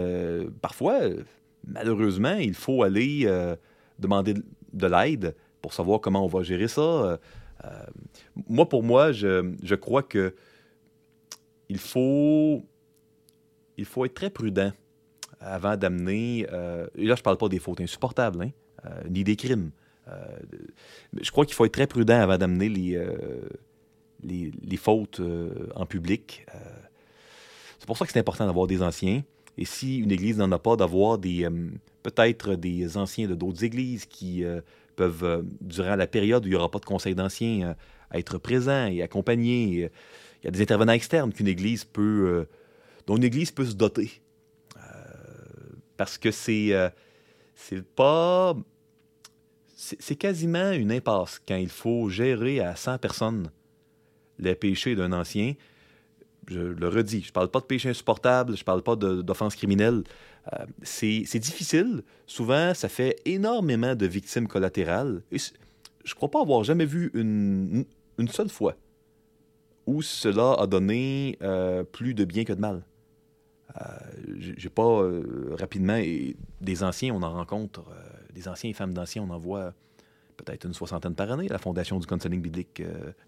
parfois, 0.61 1.01
malheureusement, 1.67 2.35
il 2.35 2.55
faut 2.55 2.83
aller 2.83 3.27
demander 3.99 4.35
de 4.73 4.87
l'aide 4.87 5.35
pour 5.61 5.73
savoir 5.73 6.01
comment 6.01 6.25
on 6.25 6.29
va 6.29 6.43
gérer 6.43 6.69
ça. 6.69 6.81
Euh, 6.81 7.17
euh, 7.65 7.69
moi, 8.49 8.69
pour 8.69 8.83
moi, 8.83 9.13
je, 9.13 9.53
je 9.63 9.75
crois 9.75 10.03
que 10.03 10.35
il 11.69 11.79
faut, 11.79 12.65
il 13.79 13.85
faut 13.85 14.05
être 14.05 14.15
très 14.15 14.31
prudent 14.31 14.73
avant 15.41 15.77
d'amener. 15.77 16.47
Euh, 16.53 16.87
et 16.97 17.07
là, 17.07 17.15
je 17.15 17.21
ne 17.21 17.25
parle 17.25 17.39
pas 17.39 17.49
des 17.49 17.61
fautes 17.61 17.81
insupportables, 17.81 18.43
hein, 18.43 18.91
ni 19.09 19.25
des 19.25 19.37
crimes. 19.37 19.71
je 21.21 21.31
crois 21.31 21.47
qu'il 21.47 21.55
faut 21.55 21.65
être 21.65 21.73
très 21.73 21.87
prudent 21.87 22.21
avant 22.21 22.37
d'amener 22.37 22.69
les, 22.69 23.07
les, 24.23 24.51
les, 24.63 24.77
fautes 24.77 25.23
en 25.75 25.87
public. 25.87 26.45
c'est 27.79 27.87
pour 27.87 27.97
ça 27.97 28.05
que 28.05 28.13
c'est 28.13 28.19
important 28.19 28.47
d'avoir 28.47 28.67
des 28.67 28.83
anciens. 28.83 29.23
Et 29.57 29.65
si 29.65 29.99
une 29.99 30.11
église 30.11 30.39
n'en 30.39 30.51
a 30.51 30.59
pas, 30.59 30.77
d'avoir 30.77 31.19
des 31.19 31.49
peut-être 32.03 32.55
des 32.55 32.97
anciens 32.97 33.29
de 33.29 33.35
d'autres 33.35 33.65
églises 33.65 34.07
qui 34.07 34.45
euh, 34.45 34.61
peuvent, 34.97 35.25
euh, 35.25 35.43
durant 35.61 35.97
la 35.97 36.07
période 36.07 36.45
où 36.45 36.49
il 36.49 36.51
n'y 36.51 36.57
aura 36.57 36.71
pas 36.71 36.79
de 36.79 36.85
conseil 36.85 37.15
d'anciens, 37.15 37.69
euh, 37.69 37.75
être 38.19 38.39
présents 38.39 38.87
et 38.87 39.03
accompagnés. 39.03 39.91
Il 40.43 40.45
y 40.45 40.49
a 40.49 40.51
des 40.51 40.61
intervenants 40.63 40.93
externes 40.93 41.33
qu'une 41.33 41.49
église 41.49 41.85
peut, 41.85 42.47
dont 43.07 43.17
une 43.17 43.25
église 43.25 43.51
peut 43.51 43.65
se 43.65 43.75
doter. 43.75 44.21
Parce 45.97 46.19
que 46.19 46.31
c'est 46.31 46.75
pas. 47.95 48.55
C'est 49.75 50.17
quasiment 50.17 50.73
une 50.73 50.93
impasse 50.93 51.41
quand 51.47 51.57
il 51.57 51.69
faut 51.69 52.09
gérer 52.09 52.61
à 52.61 52.77
100 52.77 52.99
personnes 52.99 53.51
les 54.39 54.55
péchés 54.55 54.95
d'un 54.95 55.13
ancien. 55.13 55.55
Je 56.49 56.61
le 56.61 56.89
redis, 56.89 57.23
je 57.23 57.33
parle 57.33 57.49
pas 57.49 57.61
de 57.61 57.67
péché 57.67 57.89
insupportable, 57.89 58.57
je 58.57 58.65
parle 58.65 58.83
pas 58.83 58.97
d'offenses 58.97 59.55
criminelles. 59.55 60.03
Euh, 60.53 60.67
c'est 60.83 61.39
difficile. 61.39 62.03
Souvent, 62.27 62.75
ça 62.75 62.89
fait 62.89 63.17
énormément 63.25 63.95
de 63.95 64.07
victimes 64.07 64.49
collatérales. 64.49 65.23
Et 65.31 65.39
je 66.05 66.15
crois 66.15 66.31
pas 66.31 66.41
avoir 66.41 66.65
jamais 66.65 66.85
vu 66.85 67.11
une, 67.15 67.85
seule 68.29 68.49
fois 68.49 68.77
où 69.87 70.01
cela 70.01 70.55
a 70.55 70.67
donné 70.67 71.37
euh, 71.43 71.83
plus 71.83 72.15
de 72.15 72.25
bien 72.25 72.45
que 72.45 72.53
de 72.53 72.61
mal. 72.61 72.83
Euh, 73.81 73.85
j'ai 74.37 74.69
pas 74.69 75.01
euh, 75.03 75.57
rapidement 75.59 75.97
et 75.97 76.37
des 76.61 76.85
anciens, 76.85 77.15
on 77.15 77.23
en 77.23 77.33
rencontre, 77.33 77.85
des 78.33 78.47
anciens 78.49 78.71
et 78.71 78.75
femmes 78.75 78.95
d'anciens, 78.95 79.23
on 79.23 79.31
en 79.31 79.39
voit 79.39 79.73
peut-être 80.37 80.67
une 80.67 80.75
soixantaine 80.75 81.15
par 81.15 81.31
année, 81.33 81.49
la 81.49 81.59
fondation 81.59 81.99
du 81.99 82.07
counseling 82.07 82.41
biblique 82.41 82.83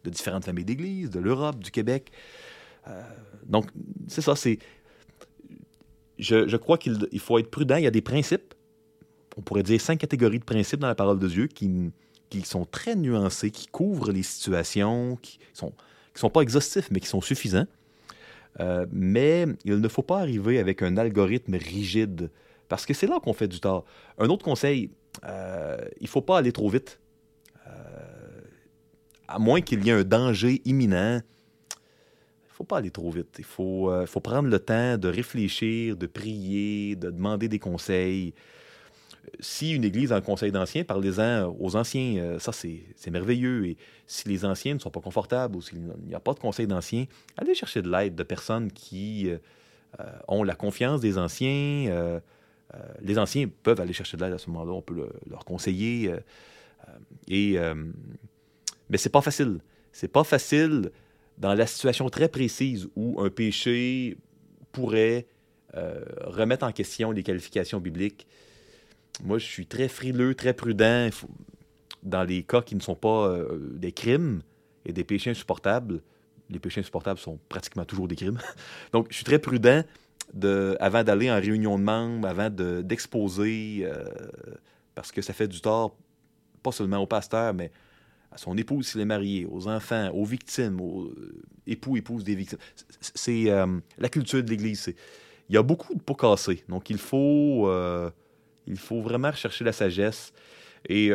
de 0.05 0.11
différentes 0.11 0.44
familles 0.44 0.64
d'églises, 0.64 1.11
de 1.11 1.20
l'Europe, 1.20 1.59
du 1.59 1.70
Québec. 1.70 2.12
Euh, 2.88 3.03
donc, 3.47 3.66
c'est 4.09 4.20
ça, 4.20 4.37
c'est. 4.37 4.59
Je, 6.18 6.57
crois 6.57 6.79
qu'il 6.79 7.09
il 7.12 7.20
faut 7.20 7.38
être 7.38 7.51
prudent. 7.51 7.77
Il 7.77 7.85
y 7.85 7.88
a 7.88 7.90
des 7.90 8.01
principes, 8.01 8.55
on 9.37 9.42
pourrait 9.42 9.62
dire 9.62 9.81
cinq 9.81 9.99
catégories 9.99 10.38
de 10.38 10.44
principes 10.44 10.81
dans 10.81 10.87
la 10.87 10.94
parole 10.94 11.18
de 11.18 11.27
Dieu 11.27 11.49
qui, 11.49 11.90
qui 12.31 12.42
sont 12.42 12.64
très 12.64 12.94
nuancés, 12.94 13.51
qui 13.51 13.66
couvrent 13.66 14.12
les 14.12 14.23
situations, 14.23 15.18
qui 15.20 15.38
sont, 15.53 15.73
qui 16.14 16.20
sont 16.20 16.31
pas 16.31 16.42
exhaustifs, 16.42 16.88
mais 16.90 17.01
qui 17.01 17.09
sont 17.09 17.20
suffisants. 17.20 17.66
Euh, 18.61 18.87
mais 18.92 19.47
il 19.64 19.81
ne 19.81 19.88
faut 19.88 20.03
pas 20.03 20.20
arriver 20.20 20.61
avec 20.61 20.83
un 20.83 20.97
algorithme 20.97 21.57
rigide, 21.57 22.31
parce 22.68 22.87
que 22.87 22.94
c'est 22.94 23.09
là 23.09 23.18
qu'on 23.20 23.33
fait 23.33 23.49
du 23.49 23.59
tort. 23.59 23.85
Un 24.18 24.29
autre 24.29 24.44
conseil, 24.44 24.90
euh, 25.25 25.77
il 25.99 26.05
ne 26.05 26.09
faut 26.09 26.23
pas 26.23 26.38
aller 26.38 26.53
trop 26.53 26.68
vite. 26.68 27.01
À 29.27 29.38
moins 29.38 29.62
qu'il 29.62 29.85
y 29.85 29.88
ait 29.88 29.92
un 29.92 30.05
danger 30.05 30.61
imminent, 30.64 31.20
faut 32.55 32.64
pas 32.64 32.79
aller 32.79 32.93
trop 32.93 33.11
vite. 33.11 33.35
Il 33.38 33.45
faut, 33.45 33.90
euh, 33.90 34.07
faut 34.07 34.21
prendre 34.21 34.49
le 34.49 34.59
temps 34.61 34.97
de 34.97 35.09
réfléchir, 35.09 35.97
de 35.97 36.07
prier, 36.07 36.95
de 36.95 37.11
demander 37.11 37.49
des 37.49 37.59
conseils. 37.59 38.33
Si 39.40 39.73
une 39.73 39.83
église 39.83 40.12
a 40.12 40.17
un 40.17 40.21
conseil 40.21 40.53
d'anciens, 40.53 40.85
parlez-en 40.85 41.53
aux 41.59 41.75
anciens. 41.75 42.17
Euh, 42.19 42.38
ça, 42.38 42.53
c'est 42.53 43.11
merveilleux. 43.11 43.67
Et 43.67 43.77
si 44.07 44.29
les 44.29 44.45
anciens 44.45 44.75
ne 44.75 44.79
sont 44.79 44.90
pas 44.90 45.01
confortables 45.01 45.57
ou 45.57 45.62
s'il 45.62 45.81
n'y 46.07 46.14
a 46.14 46.21
pas 46.21 46.33
de 46.33 46.38
conseil 46.38 46.69
d'anciens, 46.69 47.07
allez 47.37 47.55
chercher 47.55 47.83
de 47.83 47.90
l'aide 47.90 48.14
de 48.14 48.23
personnes 48.23 48.71
qui 48.71 49.31
euh, 49.31 50.05
ont 50.29 50.45
la 50.45 50.55
confiance 50.55 51.01
des 51.01 51.19
anciens. 51.19 52.21
Les 53.01 53.19
anciens 53.19 53.49
peuvent 53.64 53.81
aller 53.81 53.93
chercher 53.93 54.17
de 54.17 54.25
l'aide 54.25 54.33
à 54.35 54.38
ce 54.38 54.49
moment-là. 54.51 54.73
On 54.73 54.83
peut 54.83 54.95
le- 54.95 55.12
leur 55.29 55.45
conseiller. 55.45 56.12
et, 57.29 57.59
mais 58.88 58.99
c'est 58.99 59.11
pas 59.11 59.23
facile. 59.23 59.61
C'est 59.93 60.09
pas 60.09 60.25
facile 60.25 60.90
dans 61.38 61.55
la 61.55 61.66
situation 61.66 62.09
très 62.09 62.29
précise 62.29 62.88
où 62.97 63.20
un 63.20 63.31
péché 63.31 64.16
pourrait 64.73 65.27
euh, 65.77 66.05
remettre 66.20 66.64
en 66.64 66.73
question 66.73 67.11
les 67.11 67.23
qualifications 67.23 67.81
bibliques. 67.81 68.27
Moi, 69.23 69.38
je 69.38 69.47
suis 69.47 69.66
très 69.66 69.88
frileux, 69.88 70.35
très 70.35 70.55
prudent. 70.55 71.11
Dans 72.03 72.25
les 72.25 72.42
cas 72.42 72.62
qui 72.62 72.75
ne 72.75 72.81
sont 72.81 72.94
pas 72.94 73.29
euh, 73.29 73.59
des 73.75 73.92
crimes 73.92 74.42
et 74.85 74.92
des 74.92 75.05
péchés 75.05 75.31
insupportables, 75.31 76.03
les 76.51 76.59
péchés 76.59 76.81
insupportables 76.81 77.18
sont 77.18 77.38
pratiquement 77.49 77.85
toujours 77.85 78.09
des 78.09 78.16
crimes. 78.16 78.38
Donc, 78.92 79.07
je 79.11 79.16
suis 79.16 79.25
très 79.25 79.38
prudent 79.38 79.83
de, 80.33 80.77
avant 80.81 81.03
d'aller 81.03 81.31
en 81.31 81.40
réunion 81.40 81.79
de 81.79 81.85
membres, 81.85 82.29
avant 82.29 82.51
de- 82.51 82.83
d'exposer, 82.83 83.81
euh, 83.83 84.05
parce 84.94 85.12
que 85.12 85.23
ça 85.23 85.33
fait 85.33 85.49
du 85.49 85.61
tort, 85.61 85.97
pas 86.62 86.73
seulement 86.73 86.99
au 86.99 87.07
pasteur, 87.07 87.55
mais 87.55 87.70
à 88.35 88.38
son 88.38 88.57
épouse 88.59 88.88
s'il 88.88 89.01
est 89.01 89.05
marié, 89.05 89.47
aux 89.49 89.68
enfants, 89.68 90.11
aux 90.12 90.25
victimes, 90.25 90.81
aux 90.81 91.05
euh, 91.05 91.40
époux, 91.68 91.97
épouses 91.97 92.25
des 92.25 92.35
victimes. 92.35 92.59
C'est- 93.01 93.49
euh, 93.49 93.79
la 93.97 94.09
culture 94.09 94.42
de 94.42 94.51
l'Église. 94.51 94.92
Il 95.49 95.55
y 95.55 95.59
a 95.59 95.62
beaucoup 95.62 95.94
de 95.94 96.03
pots 96.03 96.16
cassés. 96.16 96.64
Donc, 96.68 96.90
il 96.90 96.99
faut, 96.99 97.68
euh, 97.68 98.11
il 98.66 98.77
faut 98.77 99.01
vraiment 99.01 99.31
rechercher 99.31 99.64
la 99.64 99.73
sagesse. 99.73 100.33
Et 100.88 101.12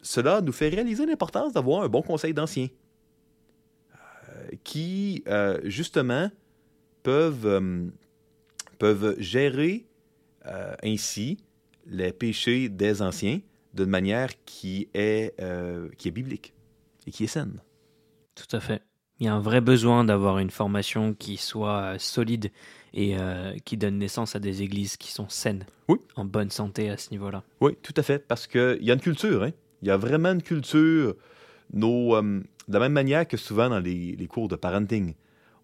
cela 0.00 0.40
nous 0.40 0.52
fait 0.52 0.68
réaliser 0.68 1.04
l'importance 1.06 1.52
d'avoir 1.52 1.82
un 1.82 1.88
bon 1.88 2.02
conseil 2.02 2.32
d'anciens 2.32 2.68
qui, 4.64 5.22
justement, 5.64 6.30
peuvent, 7.02 7.90
peuvent 8.78 9.14
gérer 9.20 9.84
ainsi 10.82 11.38
les 11.86 12.12
péchés 12.12 12.68
des 12.68 13.00
anciens 13.02 13.40
d'une 13.76 13.90
manière 13.90 14.30
qui 14.44 14.88
est, 14.94 15.34
euh, 15.40 15.88
qui 15.98 16.08
est 16.08 16.12
biblique 16.12 16.54
et 17.06 17.10
qui 17.10 17.24
est 17.24 17.28
saine. 17.28 17.60
Tout 18.34 18.56
à 18.56 18.60
fait. 18.60 18.82
Il 19.18 19.26
y 19.26 19.28
a 19.28 19.34
un 19.34 19.40
vrai 19.40 19.60
besoin 19.60 20.04
d'avoir 20.04 20.38
une 20.38 20.50
formation 20.50 21.14
qui 21.14 21.36
soit 21.38 21.98
solide 21.98 22.50
et 22.92 23.16
euh, 23.18 23.54
qui 23.64 23.76
donne 23.76 23.98
naissance 23.98 24.36
à 24.36 24.38
des 24.40 24.62
églises 24.62 24.96
qui 24.96 25.10
sont 25.10 25.28
saines, 25.28 25.64
Oui. 25.88 25.98
en 26.16 26.24
bonne 26.24 26.50
santé 26.50 26.90
à 26.90 26.96
ce 26.98 27.10
niveau-là. 27.10 27.42
Oui, 27.60 27.76
tout 27.82 27.94
à 27.96 28.02
fait, 28.02 28.18
parce 28.26 28.46
qu'il 28.46 28.78
y 28.82 28.90
a 28.90 28.94
une 28.94 29.00
culture, 29.00 29.42
hein? 29.42 29.52
il 29.82 29.88
y 29.88 29.90
a 29.90 29.96
vraiment 29.96 30.32
une 30.32 30.42
culture. 30.42 31.14
Nos, 31.72 32.14
euh, 32.14 32.42
de 32.68 32.72
la 32.74 32.78
même 32.80 32.92
manière 32.92 33.26
que 33.26 33.36
souvent 33.36 33.68
dans 33.70 33.80
les, 33.80 34.16
les 34.16 34.26
cours 34.26 34.48
de 34.48 34.56
parenting, 34.56 35.14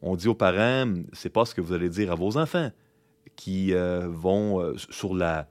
on 0.01 0.17
dit 0.17 0.29
aux 0.29 0.35
parents, 0.35 0.93
c'est 1.13 1.31
pas 1.31 1.45
ce 1.45 1.55
que 1.55 1.61
vous 1.61 1.73
allez 1.75 1.89
dire 1.89 2.11
à 2.11 2.15
vos 2.15 2.37
enfants, 2.39 2.71
qui 3.37 3.73
euh, 3.75 4.09
vont 4.09 4.75
sur 4.91 5.15
la 5.15 5.47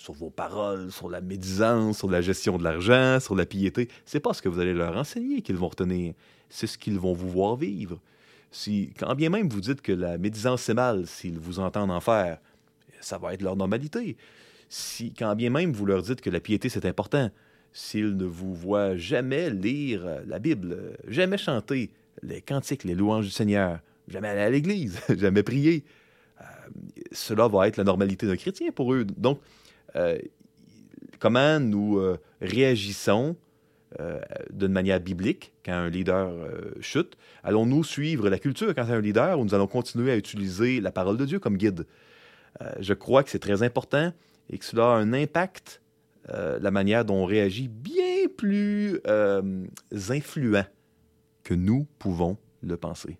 sur 0.00 0.14
vos 0.14 0.30
paroles, 0.30 0.90
sur 0.90 1.10
la 1.10 1.20
médisance, 1.20 1.98
sur 1.98 2.10
la 2.10 2.22
gestion 2.22 2.56
de 2.56 2.64
l'argent, 2.64 3.20
sur 3.20 3.36
la 3.36 3.44
piété. 3.44 3.88
C'est 4.06 4.18
pas 4.18 4.32
ce 4.32 4.40
que 4.40 4.48
vous 4.48 4.58
allez 4.58 4.72
leur 4.72 4.96
enseigner 4.96 5.42
qu'ils 5.42 5.56
vont 5.56 5.68
retenir, 5.68 6.14
c'est 6.48 6.66
ce 6.66 6.78
qu'ils 6.78 6.98
vont 6.98 7.12
vous 7.12 7.28
voir 7.28 7.56
vivre. 7.56 8.00
Si, 8.50 8.94
quand 8.98 9.14
bien 9.14 9.28
même 9.28 9.50
vous 9.50 9.60
dites 9.60 9.82
que 9.82 9.92
la 9.92 10.16
médisance 10.16 10.62
c'est 10.62 10.74
mal, 10.74 11.06
s'ils 11.06 11.38
vous 11.38 11.60
entendent 11.60 11.90
en 11.90 12.00
faire, 12.00 12.38
ça 13.02 13.18
va 13.18 13.34
être 13.34 13.42
leur 13.42 13.56
normalité. 13.56 14.16
Si, 14.70 15.12
quand 15.12 15.36
bien 15.36 15.50
même 15.50 15.72
vous 15.72 15.84
leur 15.84 16.00
dites 16.00 16.22
que 16.22 16.30
la 16.30 16.40
piété 16.40 16.70
c'est 16.70 16.86
important, 16.86 17.30
s'ils 17.74 18.16
ne 18.16 18.24
vous 18.24 18.54
voient 18.54 18.96
jamais 18.96 19.50
lire 19.50 20.06
euh, 20.06 20.20
la 20.26 20.38
Bible, 20.38 20.72
euh, 20.72 20.92
jamais 21.08 21.36
chanter 21.36 21.90
les 22.22 22.40
cantiques, 22.40 22.84
les 22.84 22.94
louanges 22.94 23.26
du 23.26 23.30
Seigneur, 23.30 23.80
jamais 24.08 24.28
aller 24.28 24.40
à 24.40 24.50
l'église, 24.50 24.98
jamais 25.18 25.42
prier, 25.42 25.84
euh, 26.40 26.44
cela 27.12 27.48
va 27.48 27.68
être 27.68 27.76
la 27.76 27.84
normalité 27.84 28.26
d'un 28.26 28.36
chrétien 28.36 28.72
pour 28.72 28.94
eux. 28.94 29.04
Donc, 29.04 29.40
comment 31.20 31.60
nous 31.60 31.98
euh, 31.98 32.18
réagissons 32.40 33.36
euh, 34.00 34.20
d'une 34.50 34.72
manière 34.72 35.00
biblique 35.00 35.52
quand 35.64 35.72
un 35.72 35.88
leader 35.88 36.28
euh, 36.28 36.72
chute? 36.80 37.16
Allons-nous 37.44 37.84
suivre 37.84 38.28
la 38.28 38.38
culture 38.38 38.74
quand 38.74 38.86
c'est 38.86 38.92
un 38.92 39.00
leader 39.00 39.38
ou 39.38 39.44
nous 39.44 39.54
allons 39.54 39.66
continuer 39.68 40.10
à 40.10 40.16
utiliser 40.16 40.80
la 40.80 40.90
parole 40.90 41.16
de 41.16 41.24
Dieu 41.26 41.38
comme 41.38 41.56
guide? 41.56 41.86
Euh, 42.60 42.72
je 42.80 42.94
crois 42.94 43.22
que 43.22 43.30
c'est 43.30 43.38
très 43.38 43.62
important 43.62 44.12
et 44.48 44.58
que 44.58 44.64
cela 44.64 44.84
a 44.84 44.96
un 44.96 45.12
impact, 45.12 45.80
euh, 46.30 46.58
la 46.60 46.70
manière 46.70 47.04
dont 47.04 47.16
on 47.16 47.24
réagit, 47.24 47.68
bien 47.68 48.26
plus 48.36 49.00
euh, 49.06 49.66
influent 50.08 50.64
que 51.44 51.54
nous 51.54 51.86
pouvons 51.98 52.36
le 52.62 52.76
penser. 52.76 53.18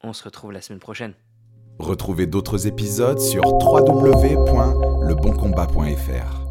on 0.03 0.13
se 0.13 0.25
retrouve 0.25 0.53
la 0.53 0.61
semaine 0.61 0.81
prochaine. 0.81 1.15
Retrouvez 1.79 2.27
d'autres 2.27 2.67
épisodes 2.67 3.21
sur 3.21 3.41
www.leboncombat.fr. 5.09 6.48